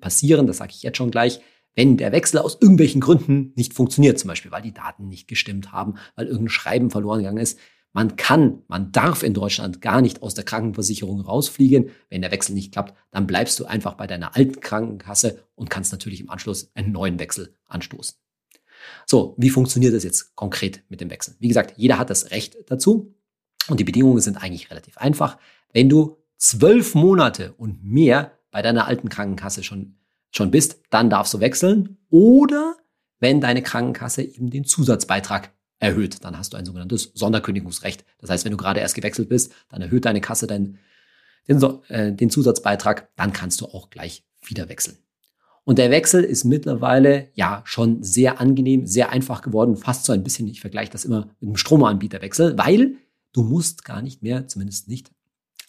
passieren, 0.01 0.49
das 0.49 0.57
sage 0.57 0.73
ich 0.75 0.83
jetzt 0.83 0.97
schon 0.97 1.13
gleich, 1.13 1.41
wenn 1.75 1.97
der 1.97 2.13
Wechsel 2.13 2.39
aus 2.39 2.59
irgendwelchen 2.61 3.01
Gründen 3.01 3.53
nicht 3.57 3.75
funktioniert, 3.75 4.19
zum 4.19 4.29
Beispiel 4.29 4.51
weil 4.51 4.63
die 4.63 4.75
Daten 4.75 5.09
nicht 5.09 5.29
gestimmt 5.29 5.73
haben, 5.73 5.95
weil 6.17 6.27
irgendein 6.27 6.51
Schreiben 6.51 6.91
verloren 6.91 7.19
gegangen 7.19 7.39
ist. 7.39 7.59
Man 7.93 8.17
kann, 8.17 8.63
man 8.67 8.91
darf 8.91 9.23
in 9.23 9.35
Deutschland 9.35 9.81
gar 9.81 10.01
nicht 10.01 10.23
aus 10.23 10.35
der 10.35 10.45
Krankenversicherung 10.45 11.21
rausfliegen. 11.21 11.91
Wenn 12.11 12.23
der 12.23 12.33
Wechsel 12.33 12.53
nicht 12.53 12.73
klappt, 12.73 12.95
dann 13.13 13.29
bleibst 13.29 13.61
du 13.61 13.67
einfach 13.67 13.95
bei 13.95 14.09
deiner 14.09 14.35
alten 14.35 14.59
Krankenkasse 14.59 15.45
und 15.55 15.71
kannst 15.71 15.93
natürlich 15.93 16.21
im 16.21 16.29
Anschluss 16.29 16.73
einen 16.75 16.91
neuen 16.91 17.21
Wechsel 17.21 17.55
anstoßen. 17.67 18.17
So, 19.07 19.37
wie 19.39 19.51
funktioniert 19.51 19.95
das 19.95 20.03
jetzt 20.03 20.35
konkret 20.35 20.83
mit 20.89 21.01
dem 21.01 21.09
Wechsel? 21.11 21.37
Wie 21.39 21.49
gesagt, 21.49 21.75
jeder 21.77 21.99
hat 21.99 22.11
das 22.11 22.33
Recht 22.33 22.57
dazu 22.67 23.15
und 23.69 23.79
die 23.79 23.85
Bedingungen 23.85 24.21
sind 24.21 24.43
eigentlich 24.43 24.71
relativ 24.71 24.99
einfach. 24.99 25.39
Wenn 25.73 25.89
du 25.89 26.19
zwölf 26.37 26.97
Monate 26.97 27.55
und 27.55 27.85
mehr 27.85 28.33
bei 28.51 28.61
deiner 28.61 28.87
alten 28.87 29.09
Krankenkasse 29.09 29.63
schon 29.63 29.97
schon 30.37 30.51
bist, 30.51 30.81
dann 30.91 31.11
darfst 31.11 31.33
du 31.35 31.41
wechseln. 31.41 31.99
Oder 32.11 32.77
wenn 33.21 33.41
deine 33.41 33.63
Krankenkasse 33.63 34.23
eben 34.23 34.51
den 34.51 34.65
Zusatzbeitrag 34.65 35.53
erhöht, 35.79 36.25
dann 36.25 36.39
hast 36.39 36.53
du 36.53 36.57
ein 36.57 36.65
sogenanntes 36.65 37.13
Sonderkündigungsrecht. 37.15 38.05
Das 38.19 38.31
heißt, 38.31 38.45
wenn 38.45 38.53
du 38.53 38.59
gerade 38.59 38.81
erst 38.81 38.95
gewechselt 38.95 39.29
bist, 39.29 39.53
dann 39.69 39.83
erhöht 39.83 40.05
deine 40.05 40.21
Kasse 40.21 40.47
dein, 40.47 40.79
den, 41.49 41.63
äh, 41.89 42.13
den 42.13 42.31
Zusatzbeitrag, 42.31 43.09
dann 43.17 43.33
kannst 43.33 43.61
du 43.61 43.67
auch 43.67 43.91
gleich 43.91 44.25
wieder 44.43 44.69
wechseln. 44.69 44.99
Und 45.65 45.79
der 45.79 45.91
Wechsel 45.91 46.23
ist 46.23 46.45
mittlerweile 46.45 47.31
ja 47.35 47.63
schon 47.65 48.03
sehr 48.03 48.41
angenehm, 48.41 48.87
sehr 48.87 49.11
einfach 49.11 49.41
geworden, 49.41 49.77
fast 49.77 50.05
so 50.05 50.13
ein 50.13 50.23
bisschen, 50.23 50.47
ich 50.47 50.61
vergleiche 50.61 50.93
das 50.93 51.07
immer 51.07 51.29
mit 51.41 51.49
einem 51.49 51.57
Stromanbieterwechsel, 51.57 52.59
weil 52.59 52.97
du 53.33 53.43
musst 53.43 53.85
gar 53.85 54.03
nicht 54.03 54.23
mehr, 54.23 54.47
zumindest 54.47 54.89
nicht 54.89 55.11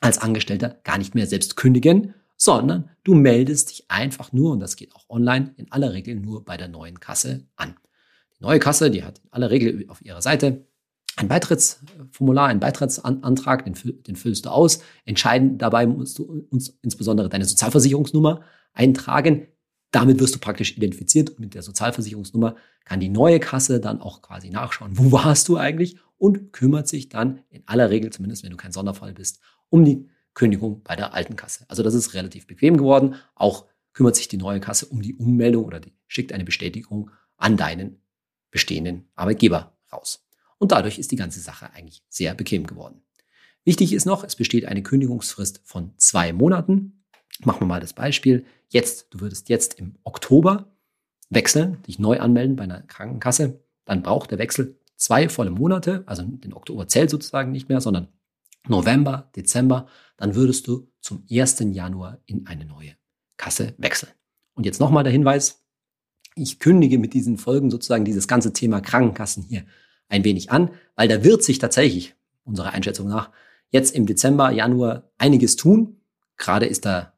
als 0.01 0.17
Angestellter, 0.17 0.81
gar 0.83 0.97
nicht 0.97 1.15
mehr 1.15 1.27
selbst 1.27 1.55
kündigen, 1.55 2.13
sondern 2.37 2.89
du 3.03 3.15
meldest 3.15 3.71
dich 3.71 3.85
einfach 3.89 4.31
nur, 4.33 4.51
und 4.51 4.59
das 4.59 4.75
geht 4.75 4.95
auch 4.95 5.09
online, 5.09 5.53
in 5.57 5.71
aller 5.71 5.93
Regel 5.93 6.15
nur 6.15 6.43
bei 6.43 6.57
der 6.57 6.67
neuen 6.67 6.99
Kasse 6.99 7.47
an. 7.55 7.75
Die 8.37 8.43
neue 8.43 8.59
Kasse, 8.59 8.91
die 8.91 9.03
hat 9.03 9.19
in 9.19 9.33
aller 9.33 9.49
Regel 9.49 9.85
auf 9.87 10.03
ihrer 10.03 10.21
Seite 10.21 10.65
ein 11.17 11.29
Beitrittsformular, 11.29 12.47
einen 12.47 12.59
Beitrittsantrag, 12.59 13.63
den, 13.63 13.75
den 14.03 14.15
füllst 14.15 14.45
du 14.45 14.49
aus. 14.49 14.79
Entscheidend 15.05 15.61
dabei 15.61 15.85
musst 15.87 16.19
du 16.19 16.45
uns 16.49 16.77
insbesondere 16.81 17.29
deine 17.29 17.45
Sozialversicherungsnummer 17.45 18.41
eintragen. 18.73 19.47
Damit 19.91 20.19
wirst 20.19 20.35
du 20.35 20.39
praktisch 20.39 20.75
identifiziert 20.75 21.29
und 21.29 21.39
mit 21.39 21.53
der 21.53 21.61
Sozialversicherungsnummer 21.61 22.57
kann 22.83 22.99
die 22.99 23.07
neue 23.07 23.39
Kasse 23.39 23.79
dann 23.79 24.01
auch 24.01 24.21
quasi 24.21 24.49
nachschauen, 24.49 24.97
wo 24.97 25.13
warst 25.13 25.47
du 25.47 25.57
eigentlich 25.57 25.97
und 26.17 26.51
kümmert 26.51 26.89
sich 26.89 27.07
dann 27.07 27.39
in 27.49 27.63
aller 27.65 27.89
Regel, 27.89 28.11
zumindest 28.11 28.43
wenn 28.43 28.51
du 28.51 28.57
kein 28.57 28.73
Sonderfall 28.73 29.13
bist, 29.13 29.39
um 29.69 29.85
die 29.85 30.09
Kündigung 30.35 30.83
bei 30.83 30.95
der 30.95 31.13
alten 31.13 31.35
Kasse. 31.35 31.65
Also 31.67 31.81
das 31.81 31.95
ist 31.95 32.13
relativ 32.13 32.45
bequem 32.45 32.77
geworden. 32.77 33.15
Auch 33.33 33.65
kümmert 33.93 34.15
sich 34.15 34.27
die 34.27 34.37
neue 34.37 34.59
Kasse 34.59 34.85
um 34.85 35.01
die 35.01 35.15
Ummeldung 35.15 35.65
oder 35.65 35.79
die 35.79 35.93
schickt 36.07 36.31
eine 36.33 36.43
Bestätigung 36.43 37.09
an 37.37 37.57
deinen 37.57 38.01
bestehenden 38.51 39.07
Arbeitgeber 39.15 39.75
raus. 39.91 40.27
Und 40.57 40.71
dadurch 40.71 40.99
ist 40.99 41.11
die 41.11 41.15
ganze 41.15 41.39
Sache 41.39 41.71
eigentlich 41.73 42.03
sehr 42.09 42.33
bequem 42.35 42.67
geworden. 42.67 43.01
Wichtig 43.63 43.93
ist 43.93 44.05
noch, 44.05 44.23
es 44.23 44.35
besteht 44.35 44.65
eine 44.65 44.83
Kündigungsfrist 44.83 45.61
von 45.63 45.93
zwei 45.97 46.33
Monaten. 46.33 47.03
Machen 47.43 47.61
wir 47.61 47.67
mal 47.67 47.81
das 47.81 47.93
Beispiel. 47.93 48.45
Jetzt, 48.69 49.07
du 49.09 49.21
würdest 49.21 49.49
jetzt 49.49 49.79
im 49.79 49.95
Oktober 50.03 50.71
wechseln, 51.29 51.81
dich 51.83 51.97
neu 51.97 52.19
anmelden 52.19 52.55
bei 52.55 52.63
einer 52.63 52.81
Krankenkasse. 52.83 53.59
Dann 53.85 54.03
braucht 54.03 54.31
der 54.31 54.37
Wechsel 54.37 54.79
zwei 54.95 55.29
volle 55.29 55.49
Monate. 55.49 56.03
Also 56.05 56.23
den 56.23 56.53
Oktober 56.53 56.87
zählt 56.87 57.09
sozusagen 57.09 57.51
nicht 57.51 57.69
mehr, 57.69 57.81
sondern 57.81 58.07
November, 58.67 59.29
Dezember, 59.35 59.87
dann 60.17 60.35
würdest 60.35 60.67
du 60.67 60.91
zum 61.01 61.25
1. 61.29 61.59
Januar 61.71 62.19
in 62.25 62.47
eine 62.47 62.65
neue 62.65 62.95
Kasse 63.37 63.73
wechseln. 63.77 64.11
Und 64.53 64.65
jetzt 64.65 64.79
nochmal 64.79 65.03
der 65.03 65.13
Hinweis, 65.13 65.63
ich 66.35 66.59
kündige 66.59 66.99
mit 66.99 67.13
diesen 67.13 67.37
Folgen 67.37 67.69
sozusagen 67.69 68.05
dieses 68.05 68.27
ganze 68.27 68.53
Thema 68.53 68.81
Krankenkassen 68.81 69.43
hier 69.43 69.65
ein 70.07 70.23
wenig 70.23 70.51
an, 70.51 70.71
weil 70.95 71.07
da 71.07 71.23
wird 71.23 71.43
sich 71.43 71.59
tatsächlich, 71.59 72.15
unserer 72.43 72.71
Einschätzung 72.71 73.07
nach, 73.07 73.31
jetzt 73.69 73.95
im 73.95 74.05
Dezember, 74.05 74.51
Januar 74.51 75.09
einiges 75.17 75.55
tun. 75.55 75.97
Gerade 76.37 76.65
ist 76.65 76.85
da 76.85 77.13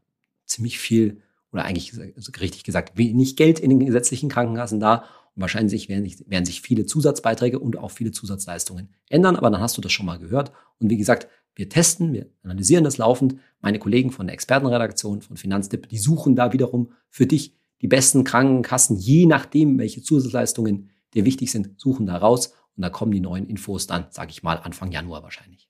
ziemlich 0.45 0.79
viel 0.79 1.21
oder 1.51 1.65
eigentlich 1.65 1.97
richtig 2.39 2.63
gesagt 2.63 2.97
wenig 2.97 3.35
Geld 3.35 3.59
in 3.59 3.69
den 3.69 3.85
gesetzlichen 3.85 4.29
Krankenkassen 4.29 4.79
da. 4.79 5.05
Wahrscheinlich 5.39 5.87
werden 5.87 6.03
sich, 6.03 6.27
werden 6.27 6.45
sich 6.45 6.61
viele 6.61 6.87
Zusatzbeiträge 6.87 7.59
und 7.59 7.77
auch 7.77 7.91
viele 7.91 8.11
Zusatzleistungen 8.11 8.89
ändern, 9.07 9.35
aber 9.35 9.51
dann 9.51 9.61
hast 9.61 9.77
du 9.77 9.81
das 9.81 9.91
schon 9.91 10.07
mal 10.07 10.17
gehört. 10.17 10.51
Und 10.79 10.89
wie 10.89 10.97
gesagt, 10.97 11.27
wir 11.53 11.69
testen, 11.69 12.11
wir 12.11 12.25
analysieren 12.41 12.83
das 12.83 12.97
laufend. 12.97 13.35
Meine 13.61 13.77
Kollegen 13.77 14.09
von 14.11 14.25
der 14.25 14.33
Expertenredaktion 14.33 15.21
von 15.21 15.37
Finanztipp, 15.37 15.89
die 15.89 15.99
suchen 15.99 16.35
da 16.35 16.53
wiederum 16.53 16.91
für 17.09 17.27
dich 17.27 17.55
die 17.81 17.87
besten 17.87 18.23
Krankenkassen, 18.23 18.97
je 18.97 19.27
nachdem, 19.27 19.77
welche 19.77 20.01
Zusatzleistungen 20.01 20.89
dir 21.13 21.23
wichtig 21.23 21.51
sind, 21.51 21.79
suchen 21.79 22.07
da 22.07 22.17
raus 22.17 22.53
und 22.75 22.81
da 22.81 22.89
kommen 22.89 23.11
die 23.11 23.21
neuen 23.21 23.45
Infos 23.45 23.85
dann, 23.85 24.07
sage 24.09 24.31
ich 24.31 24.41
mal, 24.41 24.55
Anfang 24.55 24.91
Januar 24.91 25.21
wahrscheinlich. 25.21 25.69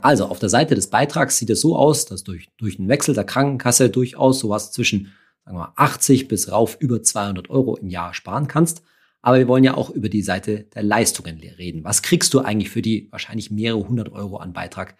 Also 0.00 0.26
auf 0.26 0.38
der 0.38 0.48
Seite 0.48 0.76
des 0.76 0.90
Beitrags 0.90 1.38
sieht 1.38 1.50
es 1.50 1.60
so 1.60 1.76
aus, 1.76 2.06
dass 2.06 2.22
durch, 2.22 2.48
durch 2.56 2.78
einen 2.78 2.88
Wechsel 2.88 3.16
der 3.16 3.24
Krankenkasse 3.24 3.90
durchaus 3.90 4.38
sowas 4.38 4.70
zwischen 4.70 5.12
sagen 5.44 5.56
wir 5.56 5.64
mal, 5.64 5.72
80 5.76 6.28
bis 6.28 6.50
rauf 6.50 6.76
über 6.80 7.02
200 7.02 7.50
Euro 7.50 7.76
im 7.76 7.88
Jahr 7.88 8.14
sparen 8.14 8.46
kannst. 8.46 8.82
Aber 9.22 9.38
wir 9.38 9.48
wollen 9.48 9.64
ja 9.64 9.74
auch 9.74 9.90
über 9.90 10.08
die 10.08 10.22
Seite 10.22 10.64
der 10.74 10.82
Leistungen 10.82 11.38
reden. 11.38 11.84
Was 11.84 12.02
kriegst 12.02 12.32
du 12.32 12.40
eigentlich 12.40 12.70
für 12.70 12.82
die 12.82 13.08
wahrscheinlich 13.10 13.50
mehrere 13.50 13.86
hundert 13.86 14.10
Euro 14.12 14.38
an 14.38 14.52
Beitrag, 14.52 14.96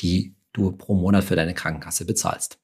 die 0.00 0.34
du 0.52 0.72
pro 0.72 0.94
Monat 0.94 1.24
für 1.24 1.36
deine 1.36 1.54
Krankenkasse 1.54 2.04
bezahlst? 2.04 2.58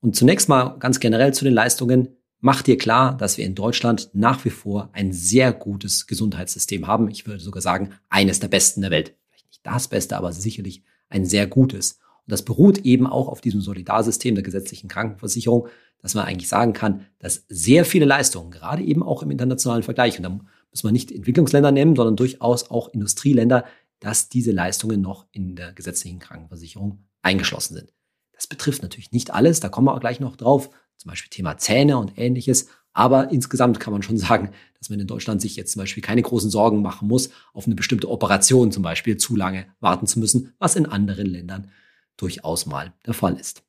Und 0.00 0.16
zunächst 0.16 0.48
mal 0.48 0.76
ganz 0.78 1.00
generell 1.00 1.32
zu 1.32 1.44
den 1.44 1.54
Leistungen. 1.54 2.08
Mach 2.40 2.62
dir 2.62 2.76
klar, 2.76 3.16
dass 3.16 3.38
wir 3.38 3.46
in 3.46 3.54
Deutschland 3.54 4.10
nach 4.12 4.44
wie 4.44 4.50
vor 4.50 4.90
ein 4.92 5.12
sehr 5.12 5.52
gutes 5.52 6.08
Gesundheitssystem 6.08 6.88
haben. 6.88 7.08
Ich 7.08 7.26
würde 7.26 7.40
sogar 7.40 7.62
sagen, 7.62 7.90
eines 8.08 8.40
der 8.40 8.48
besten 8.48 8.80
der 8.80 8.90
Welt. 8.90 9.14
Vielleicht 9.30 9.46
nicht 9.46 9.60
das 9.64 9.86
Beste, 9.86 10.16
aber 10.16 10.32
sicherlich 10.32 10.82
ein 11.08 11.24
sehr 11.24 11.46
gutes. 11.46 12.00
Und 12.26 12.32
das 12.32 12.44
beruht 12.44 12.78
eben 12.78 13.06
auch 13.06 13.28
auf 13.28 13.40
diesem 13.40 13.60
Solidarsystem 13.60 14.34
der 14.34 14.42
gesetzlichen 14.42 14.88
Krankenversicherung, 14.88 15.68
dass 16.02 16.14
man 16.14 16.26
eigentlich 16.26 16.48
sagen 16.48 16.72
kann, 16.72 17.06
dass 17.18 17.44
sehr 17.48 17.84
viele 17.84 18.04
Leistungen, 18.04 18.50
gerade 18.50 18.82
eben 18.82 19.02
auch 19.02 19.22
im 19.22 19.30
internationalen 19.30 19.82
Vergleich, 19.82 20.18
und 20.18 20.24
da 20.24 20.40
muss 20.70 20.82
man 20.82 20.92
nicht 20.92 21.12
Entwicklungsländer 21.12 21.70
nehmen, 21.70 21.96
sondern 21.96 22.16
durchaus 22.16 22.70
auch 22.70 22.88
Industrieländer, 22.88 23.64
dass 24.00 24.28
diese 24.28 24.50
Leistungen 24.50 25.00
noch 25.00 25.26
in 25.30 25.54
der 25.54 25.72
gesetzlichen 25.72 26.18
Krankenversicherung 26.18 27.04
eingeschlossen 27.22 27.74
sind. 27.74 27.92
Das 28.32 28.48
betrifft 28.48 28.82
natürlich 28.82 29.12
nicht 29.12 29.32
alles, 29.32 29.60
da 29.60 29.68
kommen 29.68 29.86
wir 29.86 29.94
auch 29.94 30.00
gleich 30.00 30.18
noch 30.18 30.36
drauf, 30.36 30.70
zum 30.96 31.10
Beispiel 31.10 31.30
Thema 31.30 31.56
Zähne 31.56 31.98
und 31.98 32.18
ähnliches. 32.18 32.66
Aber 32.92 33.30
insgesamt 33.30 33.80
kann 33.80 33.92
man 33.92 34.02
schon 34.02 34.18
sagen, 34.18 34.50
dass 34.78 34.90
man 34.90 35.00
in 35.00 35.06
Deutschland 35.06 35.40
sich 35.40 35.56
jetzt 35.56 35.72
zum 35.72 35.80
Beispiel 35.80 36.02
keine 36.02 36.22
großen 36.22 36.50
Sorgen 36.50 36.82
machen 36.82 37.08
muss, 37.08 37.30
auf 37.54 37.66
eine 37.66 37.74
bestimmte 37.74 38.10
Operation 38.10 38.72
zum 38.72 38.82
Beispiel 38.82 39.16
zu 39.16 39.36
lange 39.36 39.66
warten 39.80 40.06
zu 40.06 40.18
müssen, 40.18 40.52
was 40.58 40.76
in 40.76 40.86
anderen 40.86 41.26
Ländern 41.26 41.70
durchaus 42.16 42.66
mal 42.66 42.92
der 43.06 43.14
Fall 43.14 43.38
ist. 43.38 43.62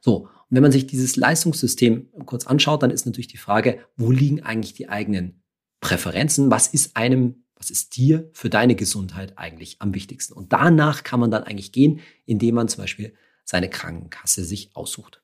So, 0.00 0.22
und 0.22 0.56
wenn 0.56 0.62
man 0.62 0.72
sich 0.72 0.86
dieses 0.86 1.16
Leistungssystem 1.16 2.08
kurz 2.26 2.46
anschaut, 2.46 2.82
dann 2.82 2.90
ist 2.90 3.06
natürlich 3.06 3.28
die 3.28 3.36
Frage, 3.36 3.78
wo 3.96 4.10
liegen 4.10 4.42
eigentlich 4.42 4.74
die 4.74 4.88
eigenen 4.88 5.42
Präferenzen? 5.80 6.50
Was 6.50 6.68
ist 6.68 6.96
einem, 6.96 7.44
was 7.56 7.70
ist 7.70 7.96
dir 7.96 8.30
für 8.32 8.50
deine 8.50 8.74
Gesundheit 8.74 9.38
eigentlich 9.38 9.76
am 9.80 9.94
wichtigsten? 9.94 10.34
Und 10.34 10.52
danach 10.52 11.04
kann 11.04 11.20
man 11.20 11.30
dann 11.30 11.44
eigentlich 11.44 11.72
gehen, 11.72 12.00
indem 12.24 12.54
man 12.54 12.68
zum 12.68 12.82
Beispiel 12.82 13.14
seine 13.44 13.68
Krankenkasse 13.68 14.44
sich 14.44 14.74
aussucht. 14.74 15.22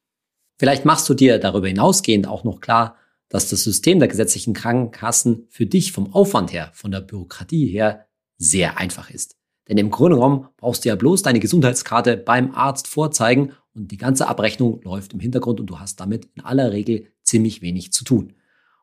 Vielleicht 0.58 0.84
machst 0.84 1.08
du 1.08 1.14
dir 1.14 1.38
darüber 1.38 1.68
hinausgehend 1.68 2.26
auch 2.26 2.44
noch 2.44 2.60
klar, 2.60 2.96
dass 3.28 3.48
das 3.48 3.62
System 3.62 3.98
der 3.98 4.08
gesetzlichen 4.08 4.54
Krankenkassen 4.54 5.46
für 5.48 5.66
dich 5.66 5.92
vom 5.92 6.12
Aufwand 6.12 6.52
her, 6.52 6.70
von 6.74 6.90
der 6.90 7.00
Bürokratie 7.00 7.66
her 7.66 8.06
sehr 8.38 8.78
einfach 8.78 9.10
ist. 9.10 9.36
Denn 9.68 9.78
im 9.78 9.90
Grunde 9.90 10.16
genommen 10.16 10.48
brauchst 10.56 10.84
du 10.84 10.88
ja 10.88 10.96
bloß 10.96 11.22
deine 11.22 11.40
Gesundheitskarte 11.40 12.16
beim 12.16 12.54
Arzt 12.54 12.88
vorzeigen 12.88 13.52
und 13.74 13.90
die 13.90 13.98
ganze 13.98 14.26
Abrechnung 14.26 14.80
läuft 14.82 15.12
im 15.12 15.20
Hintergrund 15.20 15.60
und 15.60 15.66
du 15.66 15.78
hast 15.78 16.00
damit 16.00 16.28
in 16.34 16.44
aller 16.44 16.72
Regel 16.72 17.06
ziemlich 17.22 17.62
wenig 17.62 17.92
zu 17.92 18.04
tun. 18.04 18.34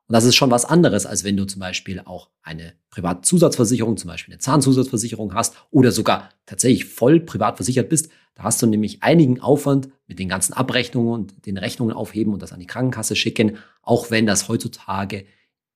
Und 0.07 0.13
das 0.13 0.23
ist 0.23 0.35
schon 0.35 0.51
was 0.51 0.65
anderes, 0.65 1.07
als 1.07 1.23
wenn 1.23 1.35
du 1.35 1.45
zum 1.45 1.59
Beispiel 1.59 1.99
auch 1.99 2.29
eine 2.43 2.73
Privatzusatzversicherung, 2.91 3.97
zum 3.97 4.09
Beispiel 4.09 4.35
eine 4.35 4.39
Zahnzusatzversicherung 4.39 5.33
hast 5.33 5.55
oder 5.71 5.91
sogar 5.91 6.29
tatsächlich 6.45 6.85
voll 6.85 7.19
privat 7.19 7.57
versichert 7.57 7.89
bist. 7.89 8.09
Da 8.35 8.43
hast 8.43 8.61
du 8.61 8.67
nämlich 8.67 9.01
einigen 9.01 9.39
Aufwand 9.39 9.89
mit 10.05 10.19
den 10.19 10.29
ganzen 10.29 10.53
Abrechnungen 10.53 11.11
und 11.11 11.45
den 11.47 11.57
Rechnungen 11.57 11.95
aufheben 11.95 12.33
und 12.33 12.43
das 12.43 12.53
an 12.53 12.59
die 12.59 12.67
Krankenkasse 12.67 13.15
schicken, 13.15 13.57
auch 13.81 14.11
wenn 14.11 14.27
das 14.27 14.47
heutzutage 14.47 15.25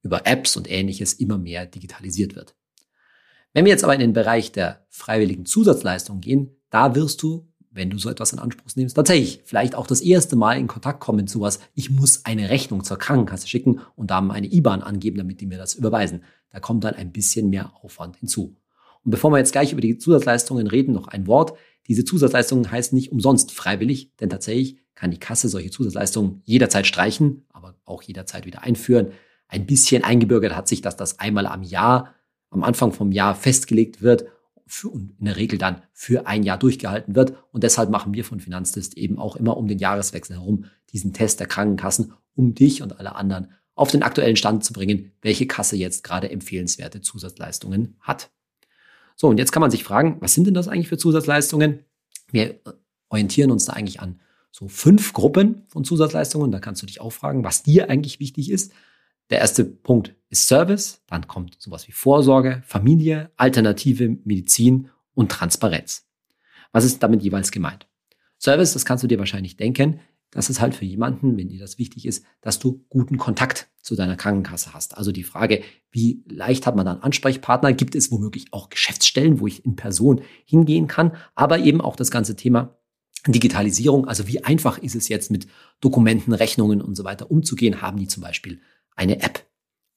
über 0.03 0.27
Apps 0.27 0.55
und 0.55 0.69
ähnliches 0.69 1.13
immer 1.13 1.39
mehr 1.39 1.65
digitalisiert 1.65 2.35
wird. 2.35 2.55
Wenn 3.53 3.65
wir 3.65 3.71
jetzt 3.71 3.83
aber 3.83 3.93
in 3.93 3.99
den 3.99 4.13
Bereich 4.13 4.51
der 4.51 4.85
freiwilligen 4.89 5.45
Zusatzleistung 5.45 6.21
gehen, 6.21 6.55
da 6.69 6.95
wirst 6.95 7.23
du 7.23 7.49
wenn 7.71 7.89
du 7.89 7.97
so 7.97 8.09
etwas 8.09 8.33
in 8.33 8.39
Anspruch 8.39 8.69
nimmst, 8.75 8.95
tatsächlich 8.95 9.41
vielleicht 9.45 9.75
auch 9.75 9.87
das 9.87 10.01
erste 10.01 10.35
Mal 10.35 10.57
in 10.57 10.67
Kontakt 10.67 10.99
kommen 10.99 11.17
mit 11.17 11.29
sowas, 11.29 11.59
ich 11.75 11.89
muss 11.89 12.25
eine 12.25 12.49
Rechnung 12.49 12.83
zur 12.83 12.97
Krankenkasse 12.97 13.47
schicken 13.47 13.81
und 13.95 14.11
da 14.11 14.21
meine 14.21 14.51
IBAN 14.51 14.81
angeben, 14.81 15.17
damit 15.17 15.39
die 15.41 15.45
mir 15.45 15.57
das 15.57 15.75
überweisen. 15.75 16.23
Da 16.49 16.59
kommt 16.59 16.83
dann 16.83 16.95
ein 16.95 17.11
bisschen 17.11 17.49
mehr 17.49 17.71
Aufwand 17.81 18.17
hinzu. 18.17 18.55
Und 19.03 19.11
bevor 19.11 19.31
wir 19.31 19.37
jetzt 19.37 19.51
gleich 19.51 19.71
über 19.71 19.81
die 19.81 19.97
Zusatzleistungen 19.97 20.67
reden, 20.67 20.93
noch 20.93 21.07
ein 21.07 21.27
Wort. 21.27 21.57
Diese 21.87 22.05
Zusatzleistungen 22.05 22.69
heißen 22.69 22.95
nicht 22.95 23.11
umsonst 23.11 23.51
freiwillig, 23.51 24.15
denn 24.17 24.29
tatsächlich 24.29 24.77
kann 24.95 25.11
die 25.11 25.19
Kasse 25.19 25.47
solche 25.47 25.71
Zusatzleistungen 25.71 26.41
jederzeit 26.45 26.85
streichen, 26.85 27.45
aber 27.53 27.75
auch 27.85 28.01
jederzeit 28.01 28.45
wieder 28.45 28.63
einführen. 28.63 29.11
Ein 29.47 29.65
bisschen 29.65 30.03
eingebürgert 30.03 30.55
hat 30.55 30.67
sich, 30.67 30.81
dass 30.81 30.97
das 30.97 31.19
einmal 31.19 31.47
am 31.47 31.63
Jahr, 31.63 32.13
am 32.49 32.63
Anfang 32.63 32.91
vom 32.91 33.11
Jahr 33.11 33.35
festgelegt 33.35 34.01
wird 34.01 34.25
für, 34.65 34.91
in 34.93 35.15
der 35.19 35.35
Regel 35.35 35.57
dann 35.57 35.81
für 35.93 36.27
ein 36.27 36.43
Jahr 36.43 36.57
durchgehalten 36.57 37.15
wird. 37.15 37.33
Und 37.51 37.63
deshalb 37.63 37.89
machen 37.89 38.13
wir 38.13 38.23
von 38.23 38.39
Finanztest 38.39 38.97
eben 38.97 39.17
auch 39.17 39.35
immer 39.35 39.57
um 39.57 39.67
den 39.67 39.79
Jahreswechsel 39.79 40.35
herum 40.35 40.65
diesen 40.91 41.13
Test 41.13 41.39
der 41.39 41.47
Krankenkassen, 41.47 42.13
um 42.35 42.55
dich 42.55 42.81
und 42.81 42.99
alle 42.99 43.15
anderen 43.15 43.49
auf 43.75 43.91
den 43.91 44.03
aktuellen 44.03 44.35
Stand 44.35 44.65
zu 44.65 44.73
bringen, 44.73 45.13
welche 45.21 45.47
Kasse 45.47 45.77
jetzt 45.77 46.03
gerade 46.03 46.29
empfehlenswerte 46.29 47.01
Zusatzleistungen 47.01 47.95
hat. 48.01 48.29
So, 49.15 49.27
und 49.27 49.37
jetzt 49.37 49.51
kann 49.51 49.61
man 49.61 49.71
sich 49.71 49.83
fragen, 49.83 50.17
was 50.19 50.33
sind 50.33 50.47
denn 50.47 50.53
das 50.53 50.67
eigentlich 50.67 50.89
für 50.89 50.97
Zusatzleistungen? 50.97 51.85
Wir 52.31 52.59
orientieren 53.09 53.51
uns 53.51 53.65
da 53.65 53.73
eigentlich 53.73 54.01
an 54.01 54.19
so 54.51 54.67
fünf 54.67 55.13
Gruppen 55.13 55.63
von 55.67 55.83
Zusatzleistungen. 55.83 56.51
Da 56.51 56.59
kannst 56.59 56.81
du 56.81 56.85
dich 56.85 57.01
auch 57.01 57.11
fragen, 57.11 57.43
was 57.43 57.63
dir 57.63 57.89
eigentlich 57.89 58.19
wichtig 58.19 58.51
ist. 58.51 58.71
Der 59.29 59.39
erste 59.39 59.65
Punkt 59.65 60.15
ist 60.29 60.47
Service, 60.47 61.03
dann 61.07 61.27
kommt 61.27 61.55
sowas 61.59 61.87
wie 61.87 61.91
Vorsorge, 61.91 62.63
Familie, 62.65 63.31
alternative 63.35 64.17
Medizin 64.23 64.89
und 65.13 65.31
Transparenz. 65.31 66.07
Was 66.71 66.83
ist 66.85 67.01
damit 67.01 67.23
jeweils 67.23 67.51
gemeint? 67.51 67.87
Service, 68.39 68.73
das 68.73 68.85
kannst 68.85 69.03
du 69.03 69.07
dir 69.07 69.19
wahrscheinlich 69.19 69.57
denken, 69.57 69.99
das 70.31 70.49
ist 70.49 70.61
halt 70.61 70.75
für 70.75 70.85
jemanden, 70.85 71.37
wenn 71.37 71.49
dir 71.49 71.59
das 71.59 71.79
wichtig 71.79 72.05
ist, 72.05 72.23
dass 72.41 72.59
du 72.59 72.85
guten 72.89 73.17
Kontakt 73.17 73.67
zu 73.81 73.95
deiner 73.95 74.15
Krankenkasse 74.15 74.73
hast. 74.73 74.95
Also 74.95 75.11
die 75.11 75.23
Frage, 75.23 75.63
wie 75.91 76.23
leicht 76.27 76.67
hat 76.67 76.75
man 76.75 76.85
dann 76.85 77.01
Ansprechpartner? 77.01 77.73
Gibt 77.73 77.95
es 77.95 78.11
womöglich 78.11 78.45
auch 78.51 78.69
Geschäftsstellen, 78.69 79.39
wo 79.39 79.47
ich 79.47 79.65
in 79.65 79.75
Person 79.75 80.21
hingehen 80.45 80.87
kann? 80.87 81.15
Aber 81.33 81.59
eben 81.59 81.81
auch 81.81 81.95
das 81.95 82.11
ganze 82.11 82.35
Thema 82.35 82.77
Digitalisierung. 83.25 84.07
Also 84.07 84.27
wie 84.27 84.43
einfach 84.43 84.77
ist 84.77 84.95
es 84.95 85.09
jetzt 85.09 85.31
mit 85.31 85.47
Dokumenten, 85.81 86.33
Rechnungen 86.33 86.81
und 86.81 86.95
so 86.95 87.03
weiter 87.03 87.31
umzugehen? 87.31 87.81
Haben 87.81 87.97
die 87.97 88.07
zum 88.07 88.21
Beispiel 88.21 88.61
eine 88.99 89.21
App. 89.21 89.47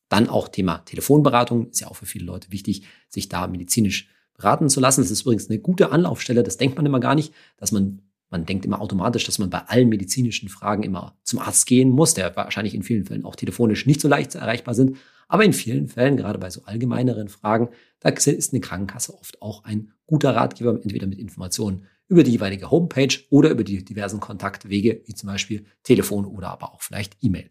Dann 0.09 0.29
auch 0.29 0.49
Thema 0.49 0.79
Telefonberatung, 0.79 1.71
ist 1.71 1.81
ja 1.81 1.89
auch 1.89 1.97
für 1.97 2.07
viele 2.07 2.25
Leute 2.25 2.53
wichtig, 2.53 2.85
sich 3.09 3.29
da 3.29 3.47
medizinisch 3.47 4.09
beraten 4.35 4.69
zu 4.69 4.81
lassen. 4.81 5.03
Das 5.03 5.11
ist 5.11 5.23
übrigens 5.23 5.51
eine 5.51 5.59
gute 5.59 5.91
Anlaufstelle, 5.91 6.43
das 6.43 6.57
denkt 6.57 6.77
man 6.77 6.87
immer 6.87 7.01
gar 7.01 7.15
nicht, 7.15 7.35
dass 7.57 7.73
man, 7.73 8.03
man 8.31 8.47
denkt 8.47 8.65
immer 8.65 8.81
automatisch, 8.81 9.25
dass 9.25 9.39
man 9.39 9.51
bei 9.51 9.59
allen 9.59 9.89
medizinischen 9.89 10.49
Fragen 10.49 10.85
immer 10.85 11.17
zum 11.25 11.41
Arzt 11.41 11.67
gehen 11.67 11.91
muss, 11.91 12.15
der 12.15 12.35
wahrscheinlich 12.37 12.75
in 12.75 12.83
vielen 12.83 13.05
Fällen 13.05 13.25
auch 13.25 13.37
telefonisch 13.37 13.87
nicht 13.87 14.01
so 14.01 14.09
leicht 14.09 14.35
erreichbar 14.35 14.75
sind. 14.75 14.97
Aber 15.29 15.45
in 15.45 15.53
vielen 15.53 15.89
Fällen, 15.89 16.17
gerade 16.17 16.39
bei 16.39 16.51
so 16.51 16.63
allgemeineren 16.65 17.29
Fragen, 17.29 17.71
da 18.01 18.11
ist 18.11 18.53
eine 18.53 18.61
Krankenkasse 18.61 19.15
oft 19.19 19.41
auch 19.43 19.65
ein 19.65 19.93
guter 20.07 20.37
Ratgeber, 20.37 20.79
entweder 20.83 21.07
mit 21.07 21.19
Informationen 21.19 21.87
über 22.07 22.23
die 22.23 22.33
jeweilige 22.33 22.71
Homepage 22.71 23.19
oder 23.31 23.51
über 23.51 23.65
die 23.65 23.85
diversen 23.85 24.21
Kontaktwege, 24.21 25.03
wie 25.07 25.15
zum 25.15 25.29
Beispiel 25.29 25.65
Telefon 25.83 26.27
oder 26.27 26.51
aber 26.51 26.75
auch 26.75 26.83
vielleicht 26.83 27.17
E-Mail. 27.23 27.51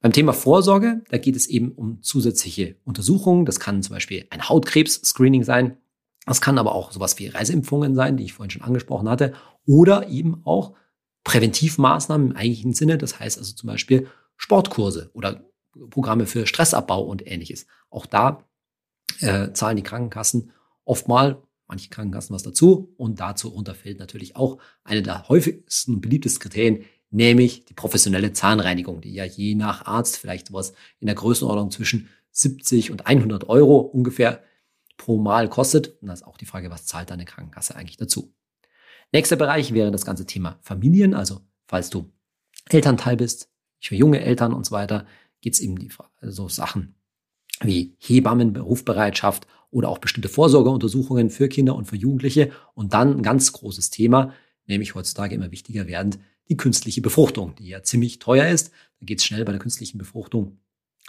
Beim 0.00 0.12
Thema 0.12 0.32
Vorsorge, 0.32 1.02
da 1.10 1.18
geht 1.18 1.34
es 1.34 1.46
eben 1.48 1.72
um 1.72 2.02
zusätzliche 2.02 2.76
Untersuchungen. 2.84 3.44
Das 3.44 3.58
kann 3.58 3.82
zum 3.82 3.94
Beispiel 3.94 4.26
ein 4.30 4.48
Hautkrebs-Screening 4.48 5.42
sein. 5.42 5.76
Das 6.24 6.40
kann 6.40 6.58
aber 6.58 6.74
auch 6.74 6.92
sowas 6.92 7.18
wie 7.18 7.28
Reiseimpfungen 7.28 7.94
sein, 7.94 8.16
die 8.16 8.24
ich 8.24 8.32
vorhin 8.32 8.50
schon 8.50 8.62
angesprochen 8.62 9.08
hatte. 9.08 9.32
Oder 9.66 10.08
eben 10.08 10.42
auch 10.44 10.74
Präventivmaßnahmen 11.24 12.30
im 12.30 12.36
eigentlichen 12.36 12.74
Sinne. 12.74 12.96
Das 12.96 13.18
heißt 13.18 13.38
also 13.38 13.54
zum 13.54 13.66
Beispiel 13.66 14.06
Sportkurse 14.36 15.10
oder 15.14 15.44
Programme 15.90 16.26
für 16.26 16.46
Stressabbau 16.46 17.02
und 17.02 17.26
ähnliches. 17.26 17.66
Auch 17.90 18.06
da 18.06 18.44
äh, 19.20 19.52
zahlen 19.52 19.76
die 19.76 19.82
Krankenkassen 19.82 20.52
oft 20.84 21.08
mal, 21.08 21.42
manche 21.66 21.90
Krankenkassen 21.90 22.34
was 22.34 22.42
dazu. 22.44 22.94
Und 22.96 23.20
dazu 23.20 23.52
unterfällt 23.52 23.98
natürlich 23.98 24.36
auch 24.36 24.58
eine 24.84 25.02
der 25.02 25.28
häufigsten 25.28 25.94
und 25.94 26.00
beliebtesten 26.00 26.40
Kriterien, 26.40 26.84
nämlich 27.10 27.64
die 27.64 27.74
professionelle 27.74 28.32
Zahnreinigung, 28.32 29.00
die 29.00 29.14
ja 29.14 29.24
je 29.24 29.54
nach 29.54 29.86
Arzt 29.86 30.16
vielleicht 30.16 30.52
was 30.52 30.72
in 31.00 31.06
der 31.06 31.16
Größenordnung 31.16 31.70
zwischen 31.70 32.08
70 32.30 32.90
und 32.90 33.06
100 33.06 33.48
Euro 33.48 33.78
ungefähr 33.78 34.42
pro 34.96 35.18
Mal 35.18 35.48
kostet. 35.48 36.00
Und 36.00 36.08
da 36.08 36.14
ist 36.14 36.26
auch 36.26 36.36
die 36.36 36.46
Frage, 36.46 36.70
was 36.70 36.86
zahlt 36.86 37.10
deine 37.10 37.24
Krankenkasse 37.24 37.74
eigentlich 37.76 37.96
dazu? 37.96 38.34
Nächster 39.12 39.36
Bereich 39.36 39.72
wäre 39.72 39.90
das 39.90 40.04
ganze 40.04 40.26
Thema 40.26 40.58
Familien, 40.60 41.14
also 41.14 41.40
falls 41.66 41.88
du 41.88 42.12
Elternteil 42.68 43.16
bist, 43.16 43.50
für 43.80 43.94
junge 43.94 44.20
Eltern 44.20 44.52
und 44.52 44.66
so 44.66 44.72
weiter 44.72 45.06
geht 45.40 45.54
es 45.54 45.60
eben 45.60 45.78
die 45.78 45.90
so 46.20 46.48
Sachen 46.48 46.96
wie 47.62 47.96
Hebammen, 47.98 48.52
Berufsbereitschaft 48.52 49.46
oder 49.70 49.88
auch 49.88 49.98
bestimmte 49.98 50.28
Vorsorgeuntersuchungen 50.28 51.30
für 51.30 51.48
Kinder 51.48 51.74
und 51.74 51.86
für 51.86 51.96
Jugendliche. 51.96 52.52
Und 52.74 52.94
dann 52.94 53.18
ein 53.18 53.22
ganz 53.22 53.52
großes 53.52 53.90
Thema, 53.90 54.32
nämlich 54.66 54.94
heutzutage 54.94 55.34
immer 55.34 55.50
wichtiger 55.50 55.86
werdend, 55.86 56.18
die 56.48 56.56
künstliche 56.56 57.00
Befruchtung, 57.00 57.54
die 57.56 57.68
ja 57.68 57.82
ziemlich 57.82 58.18
teuer 58.18 58.48
ist. 58.48 58.72
Da 59.00 59.06
geht 59.06 59.18
es 59.18 59.24
schnell 59.24 59.44
bei 59.44 59.52
der 59.52 59.60
künstlichen 59.60 59.98
Befruchtung 59.98 60.58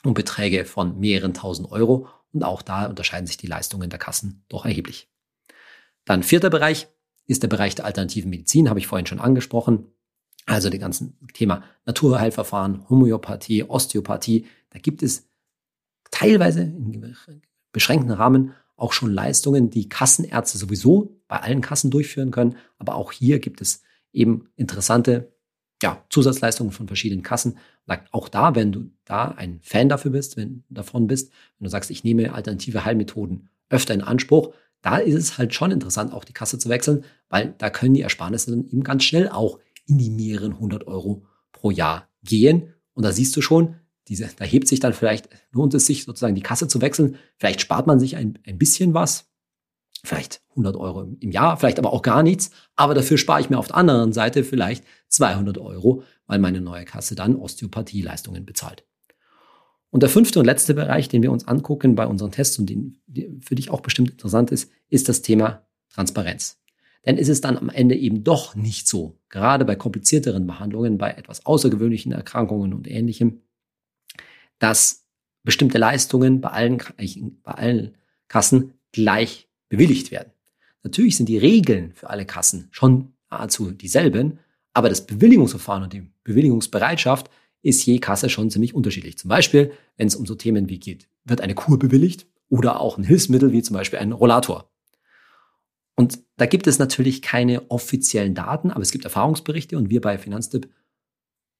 um 0.04 0.14
Beträge 0.14 0.66
von 0.66 1.00
mehreren 1.00 1.34
tausend 1.34 1.72
Euro. 1.72 2.08
Und 2.32 2.44
auch 2.44 2.62
da 2.62 2.86
unterscheiden 2.86 3.28
sich 3.28 3.38
die 3.38 3.48
Leistungen 3.48 3.90
der 3.90 4.00
Kassen 4.00 4.44
doch 4.50 4.66
erheblich. 4.66 5.10
Dann 6.06 6.24
vierter 6.24 6.50
Bereich 6.50 6.88
ist 7.26 7.44
der 7.44 7.48
Bereich 7.48 7.76
der 7.76 7.86
alternativen 7.86 8.30
Medizin, 8.30 8.70
habe 8.70 8.80
ich 8.80 8.88
vorhin 8.88 9.06
schon 9.06 9.20
angesprochen. 9.20 9.86
Also 10.46 10.70
die 10.70 10.80
ganzen 10.80 11.18
Thema 11.34 11.64
Naturheilverfahren, 11.86 12.90
Homöopathie, 12.90 13.64
Osteopathie. 13.64 14.48
Da 14.72 14.80
gibt 14.80 15.04
es 15.04 15.30
teilweise 16.12 16.62
in 16.62 17.16
beschränkten 17.72 18.12
Rahmen 18.12 18.54
auch 18.76 18.94
schon 18.94 19.14
Leistungen, 19.14 19.70
die 19.70 19.90
Kassenärzte 19.90 20.58
sowieso 20.58 21.22
bei 21.28 21.40
allen 21.40 21.62
Kassen 21.62 21.92
durchführen 21.92 22.32
können. 22.32 22.56
Aber 22.78 22.96
auch 22.96 23.12
hier 23.12 23.40
gibt 23.40 23.62
es 23.62 23.84
eben 24.14 24.50
interessante 24.56 25.34
ja, 25.82 26.04
Zusatzleistungen 26.10 26.72
von 26.72 26.88
verschiedenen 26.88 27.24
Kassen. 27.24 27.58
Auch 28.12 28.30
da, 28.30 28.56
wenn 28.56 28.72
du 28.72 28.92
da 29.06 29.30
ein 29.30 29.60
Fan 29.62 29.90
dafür 29.90 30.12
bist, 30.12 30.38
wenn 30.38 30.64
davon 30.70 31.08
bist, 31.08 31.32
wenn 31.58 31.66
du 31.66 31.70
sagst, 31.70 31.90
ich 31.90 32.04
nehme 32.04 32.34
alternative 32.34 32.86
Heilmethoden 32.86 33.50
öfter 33.70 33.94
in 33.94 34.02
Anspruch, 34.02 34.54
da 34.82 34.98
ist 34.98 35.16
es 35.16 35.38
halt 35.38 35.54
schon 35.54 35.72
interessant, 35.72 36.14
auch 36.14 36.24
die 36.24 36.34
Kasse 36.34 36.58
zu 36.58 36.70
wechseln, 36.70 37.04
weil 37.30 37.56
da 37.58 37.70
können 37.70 37.94
die 37.94 38.02
Ersparnisse 38.02 38.52
dann 38.52 38.66
eben 38.66 38.84
ganz 38.84 39.04
schnell 39.04 39.30
auch 39.30 39.60
in 39.86 39.98
die 39.98 40.10
mehreren 40.10 40.60
hundert 40.60 40.88
Euro 40.88 41.26
pro 41.52 41.72
Jahr 41.72 42.10
gehen. 42.24 42.74
Und 42.94 43.04
da 43.04 43.12
siehst 43.12 43.36
du 43.36 43.42
schon, 43.42 43.76
diese, 44.08 44.30
da 44.38 44.46
hebt 44.46 44.68
sich 44.68 44.80
dann 44.80 44.94
vielleicht, 44.94 45.30
lohnt 45.52 45.74
es 45.74 45.86
sich 45.86 46.04
sozusagen 46.04 46.36
die 46.36 46.42
Kasse 46.42 46.68
zu 46.68 46.82
wechseln. 46.82 47.18
Vielleicht 47.38 47.62
spart 47.62 47.88
man 47.88 48.00
sich 48.00 48.16
ein, 48.16 48.40
ein 48.46 48.58
bisschen 48.58 48.94
was, 48.94 49.30
vielleicht 50.04 50.42
100 50.52 50.76
Euro 50.76 51.16
im 51.20 51.32
Jahr, 51.32 51.58
vielleicht 51.58 51.80
aber 51.80 51.94
auch 51.94 52.02
gar 52.02 52.24
nichts. 52.24 52.52
Aber 52.76 52.94
dafür 52.94 53.18
spare 53.18 53.42
ich 53.42 53.50
mir 53.50 53.58
auf 53.58 53.68
der 53.68 53.78
anderen 53.78 54.14
Seite 54.14 54.44
vielleicht 54.44 54.84
200 55.10 55.58
Euro, 55.58 56.04
weil 56.28 56.40
meine 56.40 56.62
neue 56.62 56.86
Kasse 56.86 57.16
dann 57.16 57.36
Osteopathieleistungen 57.36 58.46
bezahlt. 58.46 58.86
Und 59.92 60.04
der 60.04 60.10
fünfte 60.10 60.40
und 60.40 60.46
letzte 60.46 60.74
Bereich, 60.74 61.10
den 61.10 61.24
wir 61.24 61.32
uns 61.32 61.48
angucken 61.48 61.96
bei 61.96 62.06
unseren 62.06 62.32
Tests 62.32 62.60
und 62.60 62.70
den 62.70 63.02
für 63.42 63.56
dich 63.56 63.72
auch 63.72 63.82
bestimmt 63.82 64.12
interessant 64.12 64.52
ist, 64.52 64.72
ist 64.90 65.10
das 65.10 65.22
Thema 65.22 65.66
Transparenz. 65.90 66.60
Denn 67.06 67.18
ist 67.18 67.30
es 67.30 67.42
dann 67.42 67.58
am 67.58 67.70
Ende 67.70 67.96
eben 67.96 68.24
doch 68.24 68.56
nicht 68.56 68.88
so, 68.88 69.20
gerade 69.30 69.66
bei 69.66 69.76
komplizierteren 69.76 70.46
Behandlungen, 70.46 70.98
bei 70.98 71.12
etwas 71.12 71.46
außergewöhnlichen 71.46 72.12
Erkrankungen 72.12 72.74
und 72.74 72.88
ähnlichem, 72.88 73.42
dass 74.60 75.08
bestimmte 75.44 75.78
Leistungen 75.78 76.42
bei 76.42 76.50
allen, 76.50 76.78
bei 77.44 77.52
allen 77.52 77.98
Kassen 78.28 78.74
gleich 78.92 79.49
bewilligt 79.70 80.12
werden. 80.12 80.32
Natürlich 80.84 81.18
sind 81.18 81.30
die 81.30 81.38
Regeln 81.38 81.94
für 81.94 82.10
alle 82.10 82.26
Kassen 82.26 82.68
schon 82.72 83.14
nahezu 83.30 83.72
dieselben, 83.72 84.40
aber 84.74 84.90
das 84.90 85.06
Bewilligungsverfahren 85.06 85.84
und 85.84 85.94
die 85.94 86.10
Bewilligungsbereitschaft 86.24 87.30
ist 87.62 87.86
je 87.86 88.00
Kasse 88.00 88.30
schon 88.30 88.50
ziemlich 88.50 88.74
unterschiedlich. 88.74 89.18
Zum 89.18 89.30
Beispiel, 89.30 89.72
wenn 89.98 90.08
es 90.08 90.16
um 90.16 90.26
so 90.26 90.36
Themen 90.36 90.70
wie 90.70 90.80
geht, 90.80 91.08
wird 91.26 91.42
eine 91.42 91.56
Kur 91.56 91.78
bewilligt 91.78 92.28
oder 92.50 92.80
auch 92.80 92.98
ein 92.98 93.04
Hilfsmittel 93.04 93.52
wie 93.52 93.62
zum 93.62 93.76
Beispiel 93.76 94.00
ein 94.00 94.12
Rollator. 94.12 94.72
Und 95.96 96.20
da 96.38 96.46
gibt 96.46 96.66
es 96.68 96.80
natürlich 96.80 97.22
keine 97.22 97.70
offiziellen 97.70 98.34
Daten, 98.34 98.72
aber 98.72 98.82
es 98.82 98.92
gibt 98.92 99.04
Erfahrungsberichte 99.04 99.78
und 99.78 99.90
wir 99.90 100.00
bei 100.00 100.18
Finanztipp 100.18 100.70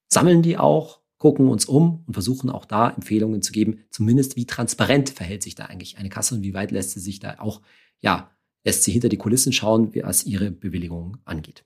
sammeln 0.08 0.42
die 0.42 0.56
auch, 0.56 0.99
gucken 1.20 1.48
uns 1.48 1.66
um 1.66 2.02
und 2.06 2.14
versuchen 2.14 2.48
auch 2.48 2.64
da 2.64 2.88
Empfehlungen 2.88 3.42
zu 3.42 3.52
geben, 3.52 3.84
zumindest 3.90 4.36
wie 4.36 4.46
transparent 4.46 5.10
verhält 5.10 5.42
sich 5.42 5.54
da 5.54 5.66
eigentlich 5.66 5.98
eine 5.98 6.08
Kasse 6.08 6.34
und 6.34 6.42
wie 6.42 6.54
weit 6.54 6.70
lässt 6.72 6.92
sie 6.92 7.00
sich 7.00 7.20
da 7.20 7.36
auch, 7.38 7.60
ja, 8.00 8.30
lässt 8.64 8.84
sie 8.84 8.90
hinter 8.90 9.10
die 9.10 9.18
Kulissen 9.18 9.52
schauen, 9.52 9.94
was 10.02 10.24
ihre 10.24 10.50
Bewilligung 10.50 11.18
angeht. 11.26 11.64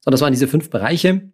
So, 0.00 0.10
das 0.10 0.22
waren 0.22 0.32
diese 0.32 0.48
fünf 0.48 0.70
Bereiche. 0.70 1.30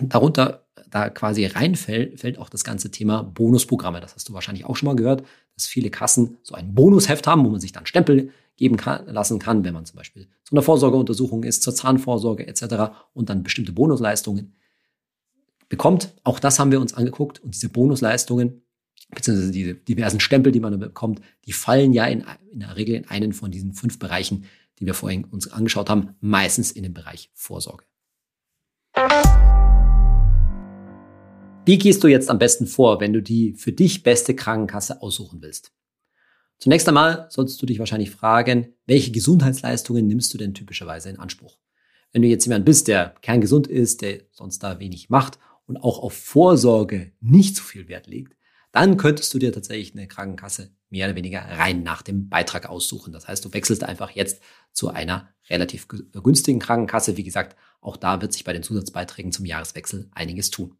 Darunter, 0.00 0.66
da 0.90 1.08
quasi 1.08 1.46
reinfällt, 1.46 2.18
fällt 2.18 2.38
auch 2.38 2.48
das 2.48 2.64
ganze 2.64 2.90
Thema 2.90 3.22
Bonusprogramme. 3.22 4.00
Das 4.00 4.16
hast 4.16 4.28
du 4.28 4.32
wahrscheinlich 4.32 4.64
auch 4.64 4.74
schon 4.74 4.88
mal 4.88 4.96
gehört, 4.96 5.24
dass 5.54 5.66
viele 5.66 5.90
Kassen 5.90 6.38
so 6.42 6.56
ein 6.56 6.74
Bonusheft 6.74 7.28
haben, 7.28 7.44
wo 7.44 7.48
man 7.48 7.60
sich 7.60 7.72
dann 7.72 7.86
Stempel 7.86 8.32
geben 8.56 8.76
kann, 8.76 9.06
lassen 9.06 9.38
kann, 9.38 9.62
wenn 9.64 9.74
man 9.74 9.86
zum 9.86 9.98
Beispiel 9.98 10.26
zu 10.42 10.54
einer 10.54 10.62
Vorsorgeuntersuchung 10.62 11.44
ist, 11.44 11.62
zur 11.62 11.76
Zahnvorsorge 11.76 12.48
etc. 12.48 12.92
und 13.14 13.30
dann 13.30 13.44
bestimmte 13.44 13.72
Bonusleistungen 13.72 14.56
bekommt. 15.68 16.14
Auch 16.24 16.38
das 16.38 16.58
haben 16.58 16.70
wir 16.70 16.80
uns 16.80 16.94
angeguckt 16.94 17.38
und 17.40 17.54
diese 17.54 17.68
Bonusleistungen 17.68 18.62
beziehungsweise 19.14 19.52
diese 19.52 19.74
diversen 19.74 20.20
Stempel, 20.20 20.52
die 20.52 20.60
man 20.60 20.78
bekommt, 20.78 21.20
die 21.46 21.52
fallen 21.52 21.92
ja 21.92 22.06
in, 22.06 22.24
in 22.52 22.60
der 22.60 22.76
Regel 22.76 22.94
in 22.94 23.08
einen 23.08 23.32
von 23.32 23.50
diesen 23.50 23.72
fünf 23.72 23.98
Bereichen, 23.98 24.44
die 24.78 24.86
wir 24.86 24.94
vorhin 24.94 25.24
uns 25.24 25.50
angeschaut 25.50 25.88
haben, 25.88 26.16
meistens 26.20 26.72
in 26.72 26.82
den 26.82 26.94
Bereich 26.94 27.30
Vorsorge. 27.34 27.84
Wie 31.64 31.78
gehst 31.78 32.04
du 32.04 32.08
jetzt 32.08 32.30
am 32.30 32.38
besten 32.38 32.66
vor, 32.66 33.00
wenn 33.00 33.12
du 33.12 33.20
die 33.20 33.54
für 33.54 33.72
dich 33.72 34.02
beste 34.02 34.34
Krankenkasse 34.34 35.02
aussuchen 35.02 35.42
willst? 35.42 35.72
Zunächst 36.58 36.88
einmal 36.88 37.26
solltest 37.28 37.60
du 37.60 37.66
dich 37.66 37.78
wahrscheinlich 37.78 38.10
fragen, 38.10 38.74
welche 38.86 39.10
Gesundheitsleistungen 39.10 40.06
nimmst 40.06 40.32
du 40.32 40.38
denn 40.38 40.54
typischerweise 40.54 41.10
in 41.10 41.18
Anspruch? 41.18 41.58
Wenn 42.12 42.22
du 42.22 42.28
jetzt 42.28 42.46
jemand 42.46 42.64
bist, 42.64 42.88
der 42.88 43.14
kerngesund 43.20 43.66
ist, 43.66 44.00
der 44.00 44.22
sonst 44.30 44.60
da 44.60 44.78
wenig 44.78 45.10
macht 45.10 45.38
und 45.66 45.76
auch 45.76 45.98
auf 45.98 46.14
Vorsorge 46.14 47.12
nicht 47.20 47.56
so 47.56 47.62
viel 47.62 47.88
Wert 47.88 48.06
legt, 48.06 48.36
dann 48.72 48.96
könntest 48.96 49.32
du 49.32 49.38
dir 49.38 49.52
tatsächlich 49.52 49.94
eine 49.94 50.06
Krankenkasse 50.06 50.70
mehr 50.90 51.06
oder 51.06 51.16
weniger 51.16 51.40
rein 51.40 51.82
nach 51.82 52.02
dem 52.02 52.28
Beitrag 52.28 52.68
aussuchen. 52.68 53.12
Das 53.12 53.26
heißt, 53.26 53.44
du 53.44 53.52
wechselst 53.52 53.84
einfach 53.84 54.10
jetzt 54.10 54.42
zu 54.72 54.90
einer 54.90 55.30
relativ 55.48 55.88
günstigen 55.88 56.58
Krankenkasse. 56.58 57.16
Wie 57.16 57.24
gesagt, 57.24 57.56
auch 57.80 57.96
da 57.96 58.20
wird 58.20 58.32
sich 58.32 58.44
bei 58.44 58.52
den 58.52 58.62
Zusatzbeiträgen 58.62 59.32
zum 59.32 59.46
Jahreswechsel 59.46 60.10
einiges 60.12 60.50
tun. 60.50 60.76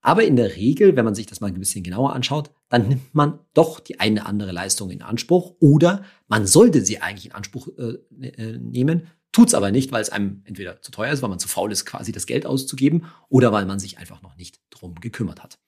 Aber 0.00 0.24
in 0.24 0.34
der 0.34 0.56
Regel, 0.56 0.96
wenn 0.96 1.04
man 1.04 1.14
sich 1.14 1.26
das 1.26 1.40
mal 1.40 1.46
ein 1.46 1.58
bisschen 1.58 1.84
genauer 1.84 2.12
anschaut, 2.12 2.50
dann 2.68 2.88
nimmt 2.88 3.14
man 3.14 3.38
doch 3.54 3.78
die 3.78 4.00
eine 4.00 4.26
andere 4.26 4.50
Leistung 4.50 4.90
in 4.90 5.00
Anspruch 5.00 5.54
oder 5.60 6.04
man 6.26 6.46
sollte 6.48 6.84
sie 6.84 7.00
eigentlich 7.00 7.26
in 7.26 7.32
Anspruch 7.32 7.68
äh, 7.78 7.98
äh 8.20 8.58
nehmen, 8.58 9.06
tut's 9.32 9.54
aber 9.54 9.70
nicht, 9.70 9.92
weil 9.92 10.02
es 10.02 10.10
einem 10.10 10.42
entweder 10.44 10.80
zu 10.82 10.92
teuer 10.92 11.12
ist, 11.12 11.22
weil 11.22 11.30
man 11.30 11.38
zu 11.38 11.48
faul 11.48 11.72
ist, 11.72 11.84
quasi 11.84 12.12
das 12.12 12.26
Geld 12.26 12.46
auszugeben 12.46 13.06
oder 13.28 13.52
weil 13.52 13.66
man 13.66 13.80
sich 13.80 13.98
einfach 13.98 14.22
noch 14.22 14.36
nicht 14.36 14.60
drum 14.70 14.94
gekümmert 14.96 15.42
hat. 15.42 15.58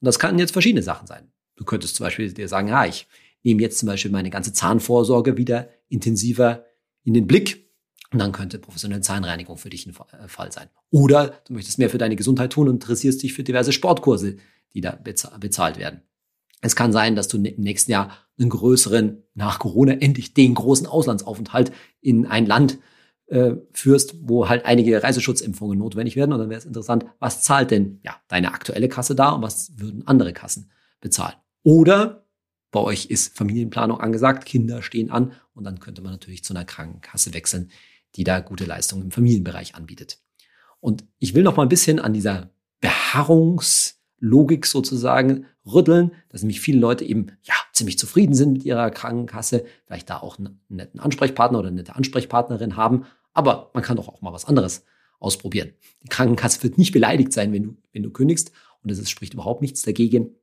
Und 0.00 0.06
das 0.06 0.18
kann 0.18 0.38
jetzt 0.38 0.52
verschiedene 0.52 0.82
Sachen 0.82 1.06
sein. 1.06 1.32
Du 1.56 1.64
könntest 1.64 1.96
zum 1.96 2.04
Beispiel 2.04 2.32
dir 2.32 2.48
sagen, 2.48 2.68
ja, 2.68 2.84
ich 2.84 3.08
nehme 3.42 3.62
jetzt 3.62 3.78
zum 3.78 3.88
Beispiel 3.88 4.10
meine 4.10 4.30
ganze 4.30 4.52
Zahnvorsorge 4.52 5.36
wieder 5.36 5.70
intensiver 5.88 6.66
in 7.02 7.14
den 7.14 7.26
Blick 7.26 7.68
und 8.10 8.18
dann 8.18 8.32
könnte 8.32 8.58
professionelle 8.58 9.00
Zahnreinigung 9.00 9.58
für 9.58 9.70
dich 9.70 9.86
ein 9.86 9.94
äh, 10.12 10.28
Fall 10.28 10.52
sein. 10.52 10.68
Oder 10.90 11.40
du 11.46 11.54
möchtest 11.54 11.78
mehr 11.78 11.90
für 11.90 11.98
deine 11.98 12.16
Gesundheit 12.16 12.52
tun 12.52 12.68
und 12.68 12.76
interessierst 12.76 13.22
dich 13.22 13.34
für 13.34 13.42
diverse 13.42 13.72
Sportkurse, 13.72 14.36
die 14.74 14.80
da 14.80 14.92
bezahlt 14.92 15.78
werden. 15.78 16.02
Es 16.60 16.74
kann 16.74 16.92
sein, 16.92 17.16
dass 17.16 17.28
du 17.28 17.36
im 17.36 17.62
nächsten 17.62 17.92
Jahr 17.92 18.10
einen 18.38 18.50
größeren, 18.50 19.22
nach 19.34 19.58
Corona 19.58 19.92
endlich 19.92 20.34
den 20.34 20.54
großen 20.54 20.86
Auslandsaufenthalt 20.86 21.72
in 22.00 22.26
ein 22.26 22.46
Land 22.46 22.78
äh, 23.28 23.56
führst, 23.72 24.16
wo 24.22 24.48
halt 24.48 24.64
einige 24.64 25.02
Reiseschutzimpfungen 25.02 25.78
notwendig 25.78 26.16
werden. 26.16 26.32
Und 26.32 26.38
dann 26.38 26.50
wäre 26.50 26.58
es 26.58 26.66
interessant, 26.66 27.06
was 27.18 27.42
zahlt 27.42 27.70
denn 27.70 28.00
ja 28.02 28.16
deine 28.28 28.52
aktuelle 28.52 28.88
Kasse 28.88 29.14
da 29.14 29.30
und 29.30 29.42
was 29.42 29.78
würden 29.78 30.06
andere 30.06 30.32
Kassen 30.32 30.70
bezahlen? 31.00 31.34
Oder 31.62 32.24
bei 32.70 32.80
euch 32.80 33.06
ist 33.06 33.36
Familienplanung 33.36 34.00
angesagt, 34.00 34.44
Kinder 34.44 34.82
stehen 34.82 35.10
an 35.10 35.32
und 35.54 35.64
dann 35.64 35.80
könnte 35.80 36.02
man 36.02 36.12
natürlich 36.12 36.44
zu 36.44 36.54
einer 36.54 36.64
Krankenkasse 36.64 37.32
wechseln, 37.34 37.70
die 38.16 38.24
da 38.24 38.40
gute 38.40 38.64
Leistungen 38.64 39.04
im 39.04 39.10
Familienbereich 39.10 39.74
anbietet. 39.74 40.18
Und 40.80 41.04
ich 41.18 41.34
will 41.34 41.42
noch 41.42 41.56
mal 41.56 41.64
ein 41.64 41.68
bisschen 41.68 41.98
an 41.98 42.12
dieser 42.12 42.50
Beharrungslogik 42.80 44.66
sozusagen 44.66 45.46
rütteln, 45.66 46.12
dass 46.28 46.42
nämlich 46.42 46.60
viele 46.60 46.78
Leute 46.78 47.04
eben 47.04 47.32
ja 47.42 47.54
ziemlich 47.72 47.98
zufrieden 47.98 48.34
sind 48.34 48.52
mit 48.52 48.64
ihrer 48.64 48.90
Krankenkasse, 48.90 49.64
vielleicht 49.86 50.10
da 50.10 50.18
auch 50.18 50.38
einen 50.38 50.60
netten 50.68 51.00
Ansprechpartner 51.00 51.58
oder 51.58 51.68
eine 51.68 51.78
nette 51.78 51.96
Ansprechpartnerin 51.96 52.76
haben, 52.76 53.06
aber 53.38 53.70
man 53.72 53.84
kann 53.84 53.96
doch 53.96 54.08
auch 54.08 54.20
mal 54.20 54.32
was 54.32 54.46
anderes 54.46 54.84
ausprobieren. 55.20 55.72
Die 56.02 56.08
Krankenkasse 56.08 56.60
wird 56.64 56.76
nicht 56.76 56.90
beleidigt 56.90 57.32
sein, 57.32 57.52
wenn 57.52 57.62
du, 57.62 57.76
wenn 57.92 58.02
du 58.02 58.10
kündigst 58.10 58.50
und 58.82 58.90
es 58.90 59.08
spricht 59.08 59.34
überhaupt 59.34 59.62
nichts 59.62 59.82
dagegen, 59.82 60.34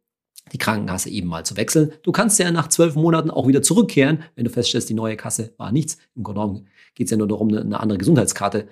die 0.54 0.58
Krankenkasse 0.58 1.10
eben 1.10 1.28
mal 1.28 1.46
zu 1.46 1.58
wechseln. 1.58 1.92
Du 2.04 2.14
kannst 2.14 2.40
ja 2.40 2.50
nach 2.52 2.70
zwölf 2.70 2.96
Monaten 2.96 3.32
auch 3.32 3.48
wieder 3.50 3.62
zurückkehren, 3.62 4.24
wenn 4.36 4.46
du 4.46 4.50
feststellst, 4.50 4.90
die 4.90 4.94
neue 4.94 5.18
Kasse 5.18 5.54
war 5.58 5.74
nichts. 5.74 5.98
Im 6.16 6.24
Grunde 6.24 6.40
genommen 6.40 6.68
geht 6.94 7.08
es 7.08 7.12
ja 7.12 7.18
nur 7.18 7.28
darum, 7.28 7.50
eine, 7.50 7.82
andere 7.82 7.98
Gesundheitskarte 7.98 8.70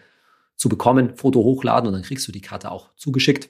zu 0.56 0.70
bekommen, 0.70 1.18
Foto 1.18 1.44
hochladen 1.44 1.88
und 1.88 1.94
dann 1.94 2.04
kriegst 2.04 2.26
du 2.26 2.32
die 2.32 2.42
Karte 2.42 2.72
auch 2.72 2.96
zugeschickt. 2.96 3.50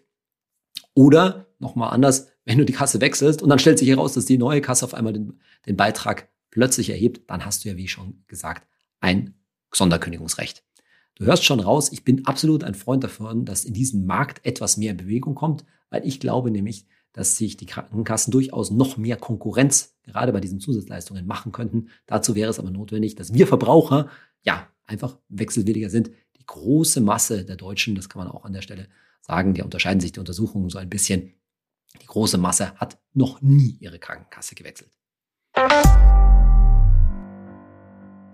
Oder 0.95 1.45
nochmal 1.59 1.93
anders, 1.93 2.29
wenn 2.45 2.57
du 2.57 2.65
die 2.65 2.73
Kasse 2.73 2.99
wechselst 2.99 3.43
und 3.43 3.49
dann 3.49 3.59
stellt 3.59 3.77
sich 3.77 3.89
heraus, 3.89 4.13
dass 4.13 4.25
die 4.25 4.39
neue 4.39 4.61
Kasse 4.61 4.85
auf 4.85 4.95
einmal 4.95 5.13
den, 5.13 5.39
den 5.67 5.77
Beitrag 5.77 6.29
plötzlich 6.49 6.89
erhebt, 6.89 7.29
dann 7.29 7.45
hast 7.45 7.63
du 7.63 7.69
ja, 7.69 7.77
wie 7.77 7.87
schon 7.87 8.23
gesagt, 8.27 8.67
ein 9.01 9.35
Sonderkündigungsrecht. 9.73 10.63
Du 11.15 11.25
hörst 11.25 11.45
schon 11.45 11.59
raus, 11.59 11.91
ich 11.91 12.03
bin 12.03 12.25
absolut 12.25 12.63
ein 12.63 12.73
Freund 12.73 13.03
davon, 13.03 13.45
dass 13.45 13.65
in 13.65 13.73
diesem 13.73 14.05
Markt 14.05 14.45
etwas 14.45 14.77
mehr 14.77 14.93
Bewegung 14.93 15.35
kommt, 15.35 15.63
weil 15.89 16.05
ich 16.07 16.19
glaube 16.19 16.49
nämlich, 16.49 16.85
dass 17.13 17.37
sich 17.37 17.55
die 17.57 17.67
Krankenkassen 17.67 18.31
durchaus 18.31 18.71
noch 18.71 18.97
mehr 18.97 19.17
Konkurrenz 19.17 19.95
gerade 20.03 20.33
bei 20.33 20.39
diesen 20.39 20.59
Zusatzleistungen 20.59 21.27
machen 21.27 21.51
könnten. 21.51 21.89
Dazu 22.07 22.33
wäre 22.33 22.49
es 22.49 22.59
aber 22.59 22.71
notwendig, 22.71 23.15
dass 23.15 23.33
wir 23.33 23.45
Verbraucher 23.45 24.09
ja 24.41 24.67
einfach 24.85 25.19
wechselwilliger 25.29 25.91
sind. 25.91 26.09
Die 26.37 26.45
große 26.45 26.99
Masse 27.01 27.45
der 27.45 27.55
Deutschen, 27.55 27.95
das 27.95 28.09
kann 28.09 28.23
man 28.23 28.33
auch 28.33 28.43
an 28.43 28.53
der 28.53 28.63
Stelle 28.63 28.87
sagen, 29.21 29.53
die 29.53 29.61
unterscheiden 29.61 29.99
sich 29.99 30.11
die 30.11 30.19
Untersuchungen 30.19 30.69
so 30.69 30.79
ein 30.79 30.89
bisschen. 30.89 31.33
Die 32.01 32.07
große 32.07 32.39
Masse 32.39 32.73
hat 32.75 32.97
noch 33.13 33.41
nie 33.41 33.77
ihre 33.79 33.99
Krankenkasse 33.99 34.55
gewechselt. 34.55 34.89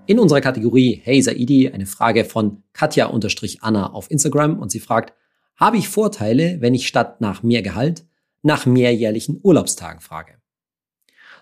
In 0.09 0.17
unserer 0.17 0.41
Kategorie 0.41 0.99
Hey 1.03 1.21
Saidi 1.21 1.69
eine 1.69 1.85
Frage 1.85 2.25
von 2.25 2.63
Katja-Anna 2.73 3.93
auf 3.93 4.09
Instagram 4.09 4.57
und 4.57 4.71
sie 4.71 4.79
fragt, 4.79 5.13
habe 5.55 5.77
ich 5.77 5.87
Vorteile, 5.87 6.59
wenn 6.61 6.73
ich 6.73 6.87
statt 6.87 7.21
nach 7.21 7.43
mehr 7.43 7.61
Gehalt 7.61 8.07
nach 8.41 8.65
mehrjährlichen 8.65 9.39
Urlaubstagen 9.43 10.01
frage? 10.01 10.41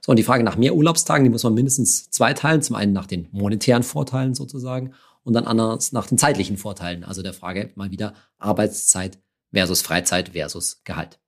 So, 0.02 0.10
und 0.10 0.18
die 0.18 0.24
Frage 0.24 0.44
nach 0.44 0.58
mehr 0.58 0.76
Urlaubstagen, 0.76 1.24
die 1.24 1.30
muss 1.30 1.44
man 1.44 1.54
mindestens 1.54 2.10
zwei 2.10 2.34
teilen. 2.34 2.62
Zum 2.62 2.76
einen 2.76 2.92
nach 2.92 3.08
den 3.08 3.30
monetären 3.32 3.84
Vorteilen 3.84 4.36
sozusagen 4.36 4.92
und 5.24 5.32
dann 5.32 5.48
anders 5.48 5.94
nach 5.94 6.08
den 6.08 6.18
zeitlichen 6.18 6.58
Vorteilen. 6.58 7.06
Also 7.06 7.22
der 7.22 7.32
Frage 7.32 7.72
mal 7.76 7.92
wieder 7.92 8.16
Arbeitszeit 8.38 9.18
versus 9.54 9.82
Freizeit 9.82 10.32
versus 10.34 10.82
Gehalt. 10.84 11.22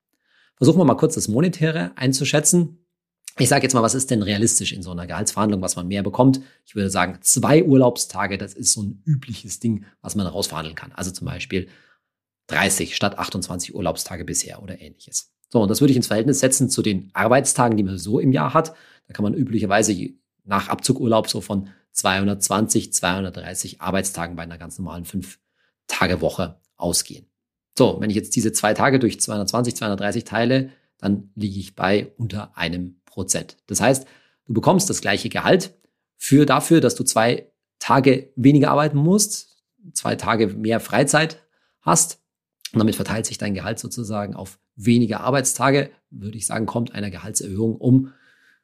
Versuchen 0.57 0.77
wir 0.77 0.83
mal 0.83 0.95
kurz 0.95 1.15
das 1.15 1.29
Monetäre 1.29 1.93
einzuschätzen 1.95 2.78
ich 3.39 3.49
sage 3.49 3.63
jetzt 3.63 3.73
mal, 3.73 3.81
was 3.81 3.95
ist 3.95 4.11
denn 4.11 4.21
realistisch 4.21 4.73
in 4.73 4.83
so 4.83 4.91
einer 4.91 5.07
Gehaltsverhandlung, 5.07 5.61
was 5.61 5.75
man 5.75 5.87
mehr 5.87 6.03
bekommt? 6.03 6.41
Ich 6.65 6.75
würde 6.75 6.89
sagen, 6.89 7.19
zwei 7.21 7.63
Urlaubstage, 7.63 8.37
das 8.37 8.53
ist 8.53 8.73
so 8.73 8.83
ein 8.83 9.01
übliches 9.05 9.59
Ding, 9.59 9.85
was 10.01 10.15
man 10.15 10.27
rausverhandeln 10.27 10.75
kann. 10.75 10.91
Also 10.91 11.11
zum 11.11 11.25
Beispiel 11.25 11.67
30 12.47 12.95
statt 12.95 13.17
28 13.17 13.75
Urlaubstage 13.75 14.25
bisher 14.25 14.61
oder 14.61 14.81
ähnliches. 14.81 15.31
So, 15.51 15.61
und 15.61 15.69
das 15.69 15.81
würde 15.81 15.91
ich 15.91 15.97
ins 15.97 16.07
Verhältnis 16.07 16.39
setzen 16.39 16.69
zu 16.69 16.81
den 16.81 17.09
Arbeitstagen, 17.13 17.77
die 17.77 17.83
man 17.83 17.97
so 17.97 18.19
im 18.19 18.31
Jahr 18.31 18.53
hat. 18.53 18.75
Da 19.07 19.13
kann 19.13 19.23
man 19.23 19.33
üblicherweise 19.33 19.95
nach 20.43 20.67
Abzugurlaub 20.67 21.27
so 21.27 21.41
von 21.41 21.69
220, 21.91 22.93
230 22.93 23.81
Arbeitstagen 23.81 24.35
bei 24.35 24.43
einer 24.43 24.57
ganz 24.57 24.77
normalen 24.77 25.05
5-Tage-Woche 25.05 26.59
ausgehen. 26.77 27.25
So, 27.77 27.97
wenn 27.99 28.09
ich 28.09 28.15
jetzt 28.15 28.35
diese 28.35 28.51
zwei 28.51 28.73
Tage 28.73 28.99
durch 28.99 29.19
220, 29.19 29.75
230 29.75 30.23
teile, 30.23 30.71
dann 30.99 31.31
liege 31.35 31.59
ich 31.59 31.75
bei 31.75 32.11
unter 32.17 32.57
einem 32.57 32.99
Prozent. 33.05 33.57
Das 33.67 33.81
heißt, 33.81 34.05
du 34.45 34.53
bekommst 34.53 34.89
das 34.89 35.01
gleiche 35.01 35.29
Gehalt 35.29 35.73
für 36.17 36.45
dafür, 36.45 36.81
dass 36.81 36.95
du 36.95 37.03
zwei 37.03 37.51
Tage 37.79 38.31
weniger 38.35 38.71
arbeiten 38.71 38.97
musst, 38.97 39.63
zwei 39.93 40.15
Tage 40.15 40.47
mehr 40.47 40.79
Freizeit 40.79 41.41
hast. 41.81 42.19
Und 42.73 42.79
damit 42.79 42.95
verteilt 42.95 43.25
sich 43.25 43.37
dein 43.37 43.53
Gehalt 43.53 43.79
sozusagen 43.79 44.35
auf 44.35 44.59
weniger 44.75 45.21
Arbeitstage. 45.21 45.89
Würde 46.11 46.37
ich 46.37 46.45
sagen, 46.45 46.65
kommt 46.65 46.93
einer 46.93 47.09
Gehaltserhöhung 47.09 47.75
um 47.75 48.13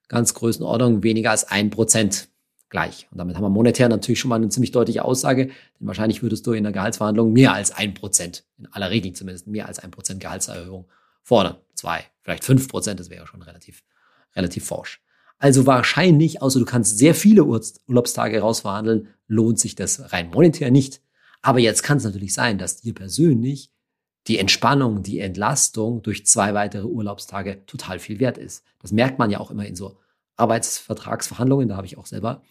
ganz 0.08 0.34
Größenordnung 0.34 1.02
weniger 1.02 1.32
als 1.32 1.46
ein 1.46 1.70
Prozent 1.72 2.28
gleich. 2.70 3.08
Und 3.12 3.18
damit 3.18 3.36
haben 3.36 3.44
wir 3.44 3.50
monetär 3.50 3.90
natürlich 3.90 4.20
schon 4.20 4.30
mal 4.30 4.36
eine 4.36 4.50
ziemlich 4.50 4.72
deutliche 4.72 5.06
Aussage, 5.06 5.46
denn 5.46 5.88
wahrscheinlich 5.88 6.22
würdest 6.22 6.46
du 6.46 6.52
in 6.52 6.64
der 6.64 6.74
Gehaltsverhandlung 6.74 7.32
mehr 7.32 7.54
als 7.54 7.72
ein 7.72 7.94
Prozent, 7.94 8.44
in 8.58 8.68
aller 8.68 8.90
Regel 8.90 9.14
zumindest 9.14 9.48
mehr 9.48 9.68
als 9.68 9.80
ein 9.80 9.92
Prozent 9.92 10.20
Gehaltserhöhung 10.20 10.86
fordern. 11.24 11.56
Zwei, 11.74 12.04
vielleicht 12.26 12.44
fünf 12.44 12.68
Prozent, 12.68 13.00
das 13.00 13.10
wäre 13.10 13.28
schon 13.28 13.42
relativ 13.42 13.84
relativ 14.36 14.66
forsch. 14.66 15.02
Also 15.38 15.66
wahrscheinlich, 15.66 16.42
außer 16.42 16.60
du 16.60 16.66
kannst 16.66 16.98
sehr 16.98 17.16
viele 17.16 17.46
Urlaubstage 17.46 18.40
rausverhandeln, 18.40 19.10
lohnt 19.28 19.60
sich 19.60 19.76
das 19.76 20.12
rein 20.12 20.30
monetär 20.30 20.72
nicht. 20.72 21.02
Aber 21.42 21.60
jetzt 21.60 21.84
kann 21.84 21.98
es 21.98 22.04
natürlich 22.04 22.34
sein, 22.34 22.58
dass 22.58 22.82
dir 22.82 22.94
persönlich 22.94 23.72
die 24.28 24.40
Entspannung, 24.40 25.04
die 25.04 25.20
Entlastung 25.20 26.02
durch 26.02 26.26
zwei 26.26 26.54
weitere 26.54 26.88
Urlaubstage 26.88 27.66
total 27.66 28.00
viel 28.00 28.20
wert 28.20 28.38
ist. 28.38 28.64
Das 28.80 28.92
merkt 28.92 29.20
man 29.20 29.30
ja 29.30 29.40
auch 29.40 29.52
immer 29.52 29.66
in 29.66 29.76
so 29.76 30.00
Arbeitsvertragsverhandlungen. 30.38 31.70
Da 31.70 31.78
habe 31.78 31.86
ich 31.86 31.98
auch 31.98 32.08
selber 32.08 32.42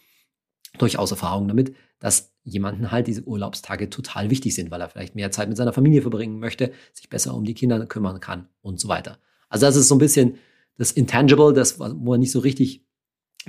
durchaus 0.77 1.11
Erfahrung 1.11 1.47
damit, 1.47 1.75
dass 1.99 2.33
jemanden 2.43 2.91
halt 2.91 3.07
diese 3.07 3.23
Urlaubstage 3.23 3.89
total 3.89 4.29
wichtig 4.29 4.53
sind, 4.55 4.71
weil 4.71 4.81
er 4.81 4.89
vielleicht 4.89 5.15
mehr 5.15 5.31
Zeit 5.31 5.49
mit 5.49 5.57
seiner 5.57 5.73
Familie 5.73 6.01
verbringen 6.01 6.39
möchte, 6.39 6.71
sich 6.93 7.09
besser 7.09 7.33
um 7.33 7.43
die 7.43 7.53
Kinder 7.55 7.85
kümmern 7.87 8.19
kann 8.19 8.47
und 8.61 8.79
so 8.79 8.87
weiter. 8.87 9.17
Also 9.55 9.67
das 9.67 9.77
ist 9.77 9.87
so 9.87 9.95
ein 9.95 9.99
bisschen 9.99 10.35
das 10.77 10.91
Intangible, 10.91 11.53
das, 11.53 11.79
wo 11.79 11.87
man 11.87 12.19
nicht 12.19 12.33
so 12.33 12.39
richtig 12.39 12.85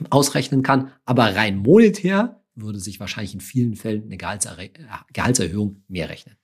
ausrechnen 0.09 0.62
kann. 0.62 0.92
Aber 1.05 1.25
rein 1.35 1.57
monetär 1.57 2.45
würde 2.55 2.79
sich 2.79 3.01
wahrscheinlich 3.01 3.35
in 3.35 3.40
vielen 3.40 3.75
Fällen 3.75 4.05
eine 4.05 4.16
Gehaltser 4.16 4.57
Gehaltserhöhung 5.12 5.83
mehr 5.88 6.09
rechnen. 6.09 6.37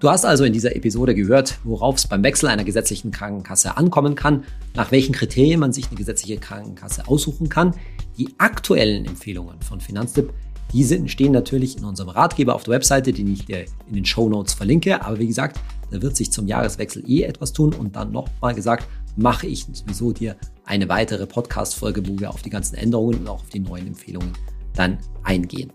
Du 0.00 0.08
hast 0.08 0.24
also 0.24 0.44
in 0.44 0.54
dieser 0.54 0.74
Episode 0.74 1.14
gehört, 1.14 1.58
worauf 1.64 1.96
es 1.96 2.06
beim 2.06 2.22
Wechsel 2.22 2.48
einer 2.48 2.64
gesetzlichen 2.64 3.10
Krankenkasse 3.10 3.76
ankommen 3.76 4.14
kann, 4.14 4.44
nach 4.74 4.90
welchen 4.90 5.14
Kriterien 5.14 5.60
man 5.60 5.74
sich 5.74 5.88
eine 5.88 5.96
gesetzliche 5.96 6.38
Krankenkasse 6.38 7.08
aussuchen 7.08 7.50
kann. 7.50 7.74
Die 8.16 8.30
aktuellen 8.38 9.04
Empfehlungen 9.04 9.60
von 9.60 9.82
Finanztipp, 9.82 10.32
diese 10.72 11.08
stehen 11.08 11.32
natürlich 11.32 11.78
in 11.78 11.84
unserem 11.84 12.10
Ratgeber 12.10 12.54
auf 12.54 12.64
der 12.64 12.74
Webseite, 12.74 13.12
den 13.12 13.32
ich 13.32 13.46
dir 13.46 13.64
in 13.88 13.94
den 13.94 14.04
Show 14.04 14.28
Notes 14.28 14.54
verlinke. 14.54 15.02
Aber 15.02 15.18
wie 15.18 15.26
gesagt, 15.26 15.58
da 15.90 16.02
wird 16.02 16.16
sich 16.16 16.30
zum 16.30 16.46
Jahreswechsel 16.46 17.08
eh 17.08 17.22
etwas 17.22 17.52
tun 17.52 17.72
und 17.72 17.96
dann 17.96 18.12
nochmal 18.12 18.54
gesagt, 18.54 18.86
mache 19.16 19.46
ich 19.46 19.66
sowieso 19.72 20.12
dir 20.12 20.36
eine 20.64 20.88
weitere 20.88 21.26
Podcast-Folge, 21.26 22.06
wo 22.06 22.18
wir 22.20 22.30
auf 22.30 22.42
die 22.42 22.50
ganzen 22.50 22.76
Änderungen 22.76 23.20
und 23.20 23.28
auch 23.28 23.40
auf 23.40 23.48
die 23.48 23.60
neuen 23.60 23.86
Empfehlungen 23.86 24.32
dann 24.74 24.98
eingehen. 25.24 25.72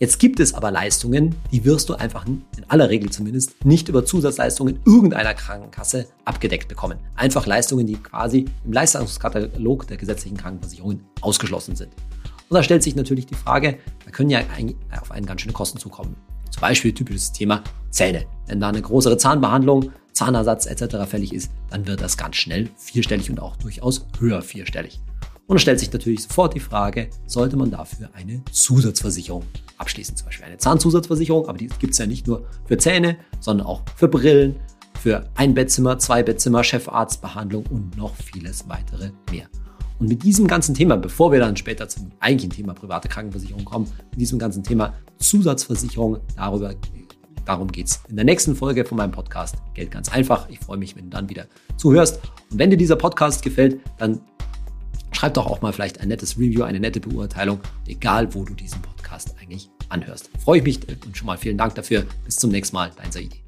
Jetzt 0.00 0.18
gibt 0.18 0.40
es 0.40 0.54
aber 0.54 0.70
Leistungen, 0.70 1.34
die 1.52 1.64
wirst 1.64 1.88
du 1.88 1.94
einfach 1.94 2.26
in 2.26 2.42
aller 2.68 2.90
Regel 2.90 3.10
zumindest 3.10 3.64
nicht 3.64 3.88
über 3.88 4.04
Zusatzleistungen 4.04 4.80
irgendeiner 4.84 5.34
Krankenkasse 5.34 6.06
abgedeckt 6.24 6.68
bekommen. 6.68 6.98
Einfach 7.14 7.46
Leistungen, 7.46 7.86
die 7.86 7.94
quasi 7.94 8.46
im 8.64 8.72
Leistungskatalog 8.72 9.86
der 9.86 9.96
gesetzlichen 9.96 10.36
Krankenversicherungen 10.36 11.04
ausgeschlossen 11.20 11.76
sind. 11.76 11.92
Und 12.48 12.54
da 12.56 12.62
stellt 12.62 12.82
sich 12.82 12.94
natürlich 12.94 13.26
die 13.26 13.34
Frage, 13.34 13.78
da 14.04 14.10
können 14.10 14.30
ja 14.30 14.40
auf 15.00 15.10
einen 15.10 15.26
ganz 15.26 15.40
schöne 15.40 15.52
Kosten 15.52 15.78
zukommen. 15.78 16.16
Zum 16.50 16.60
Beispiel 16.60 16.92
typisches 16.92 17.32
Thema 17.32 17.62
Zähne. 17.90 18.26
Wenn 18.46 18.60
da 18.60 18.68
eine 18.68 18.82
größere 18.82 19.16
Zahnbehandlung, 19.16 19.90
Zahnersatz 20.12 20.66
etc. 20.66 21.08
fällig 21.08 21.32
ist, 21.32 21.50
dann 21.70 21.86
wird 21.86 22.00
das 22.00 22.16
ganz 22.16 22.36
schnell 22.36 22.68
vierstellig 22.76 23.30
und 23.30 23.40
auch 23.40 23.56
durchaus 23.56 24.06
höher 24.20 24.42
vierstellig. 24.42 25.00
Und 25.46 25.56
da 25.56 25.60
stellt 25.60 25.80
sich 25.80 25.92
natürlich 25.92 26.22
sofort 26.22 26.54
die 26.54 26.60
Frage, 26.60 27.10
sollte 27.26 27.56
man 27.56 27.70
dafür 27.70 28.08
eine 28.14 28.42
Zusatzversicherung 28.50 29.44
abschließen? 29.76 30.16
Zum 30.16 30.26
Beispiel 30.26 30.46
eine 30.46 30.56
Zahnzusatzversicherung, 30.56 31.48
aber 31.48 31.58
die 31.58 31.66
gibt 31.66 31.92
es 31.92 31.98
ja 31.98 32.06
nicht 32.06 32.26
nur 32.26 32.46
für 32.66 32.78
Zähne, 32.78 33.18
sondern 33.40 33.66
auch 33.66 33.82
für 33.96 34.08
Brillen, 34.08 34.56
für 35.00 35.28
ein 35.34 35.52
Bettzimmer, 35.52 35.98
zwei 35.98 36.22
Bettzimmer, 36.22 36.64
Chefarztbehandlung 36.64 37.66
und 37.66 37.96
noch 37.96 38.14
vieles 38.14 38.68
weitere 38.68 39.10
mehr. 39.30 39.48
Und 39.98 40.08
mit 40.08 40.22
diesem 40.22 40.46
ganzen 40.46 40.74
Thema, 40.74 40.96
bevor 40.96 41.32
wir 41.32 41.38
dann 41.38 41.56
später 41.56 41.88
zum 41.88 42.10
eigentlichen 42.20 42.50
Thema 42.50 42.74
private 42.74 43.08
Krankenversicherung 43.08 43.64
kommen, 43.64 43.86
mit 44.10 44.20
diesem 44.20 44.38
ganzen 44.38 44.62
Thema 44.62 44.94
Zusatzversicherung, 45.18 46.18
darüber, 46.36 46.74
darum 47.44 47.70
geht's 47.70 48.02
in 48.08 48.16
der 48.16 48.24
nächsten 48.24 48.56
Folge 48.56 48.84
von 48.84 48.98
meinem 48.98 49.12
Podcast. 49.12 49.56
Geld 49.74 49.90
ganz 49.90 50.10
einfach. 50.10 50.48
Ich 50.48 50.58
freue 50.58 50.78
mich, 50.78 50.96
wenn 50.96 51.04
du 51.04 51.10
dann 51.10 51.28
wieder 51.28 51.46
zuhörst. 51.76 52.20
Und 52.50 52.58
wenn 52.58 52.70
dir 52.70 52.76
dieser 52.76 52.96
Podcast 52.96 53.42
gefällt, 53.42 53.80
dann 53.98 54.20
schreib 55.12 55.34
doch 55.34 55.46
auch 55.46 55.62
mal 55.62 55.72
vielleicht 55.72 56.00
ein 56.00 56.08
nettes 56.08 56.36
Review, 56.38 56.64
eine 56.64 56.80
nette 56.80 57.00
Beurteilung, 57.00 57.60
egal 57.86 58.34
wo 58.34 58.44
du 58.44 58.54
diesen 58.54 58.82
Podcast 58.82 59.34
eigentlich 59.40 59.70
anhörst. 59.88 60.30
Freue 60.42 60.58
ich 60.58 60.64
mich 60.64 60.80
und 61.06 61.16
schon 61.16 61.26
mal 61.26 61.38
vielen 61.38 61.58
Dank 61.58 61.74
dafür. 61.76 62.04
Bis 62.24 62.36
zum 62.36 62.50
nächsten 62.50 62.74
Mal, 62.74 62.90
dein 62.96 63.12
Saidi. 63.12 63.43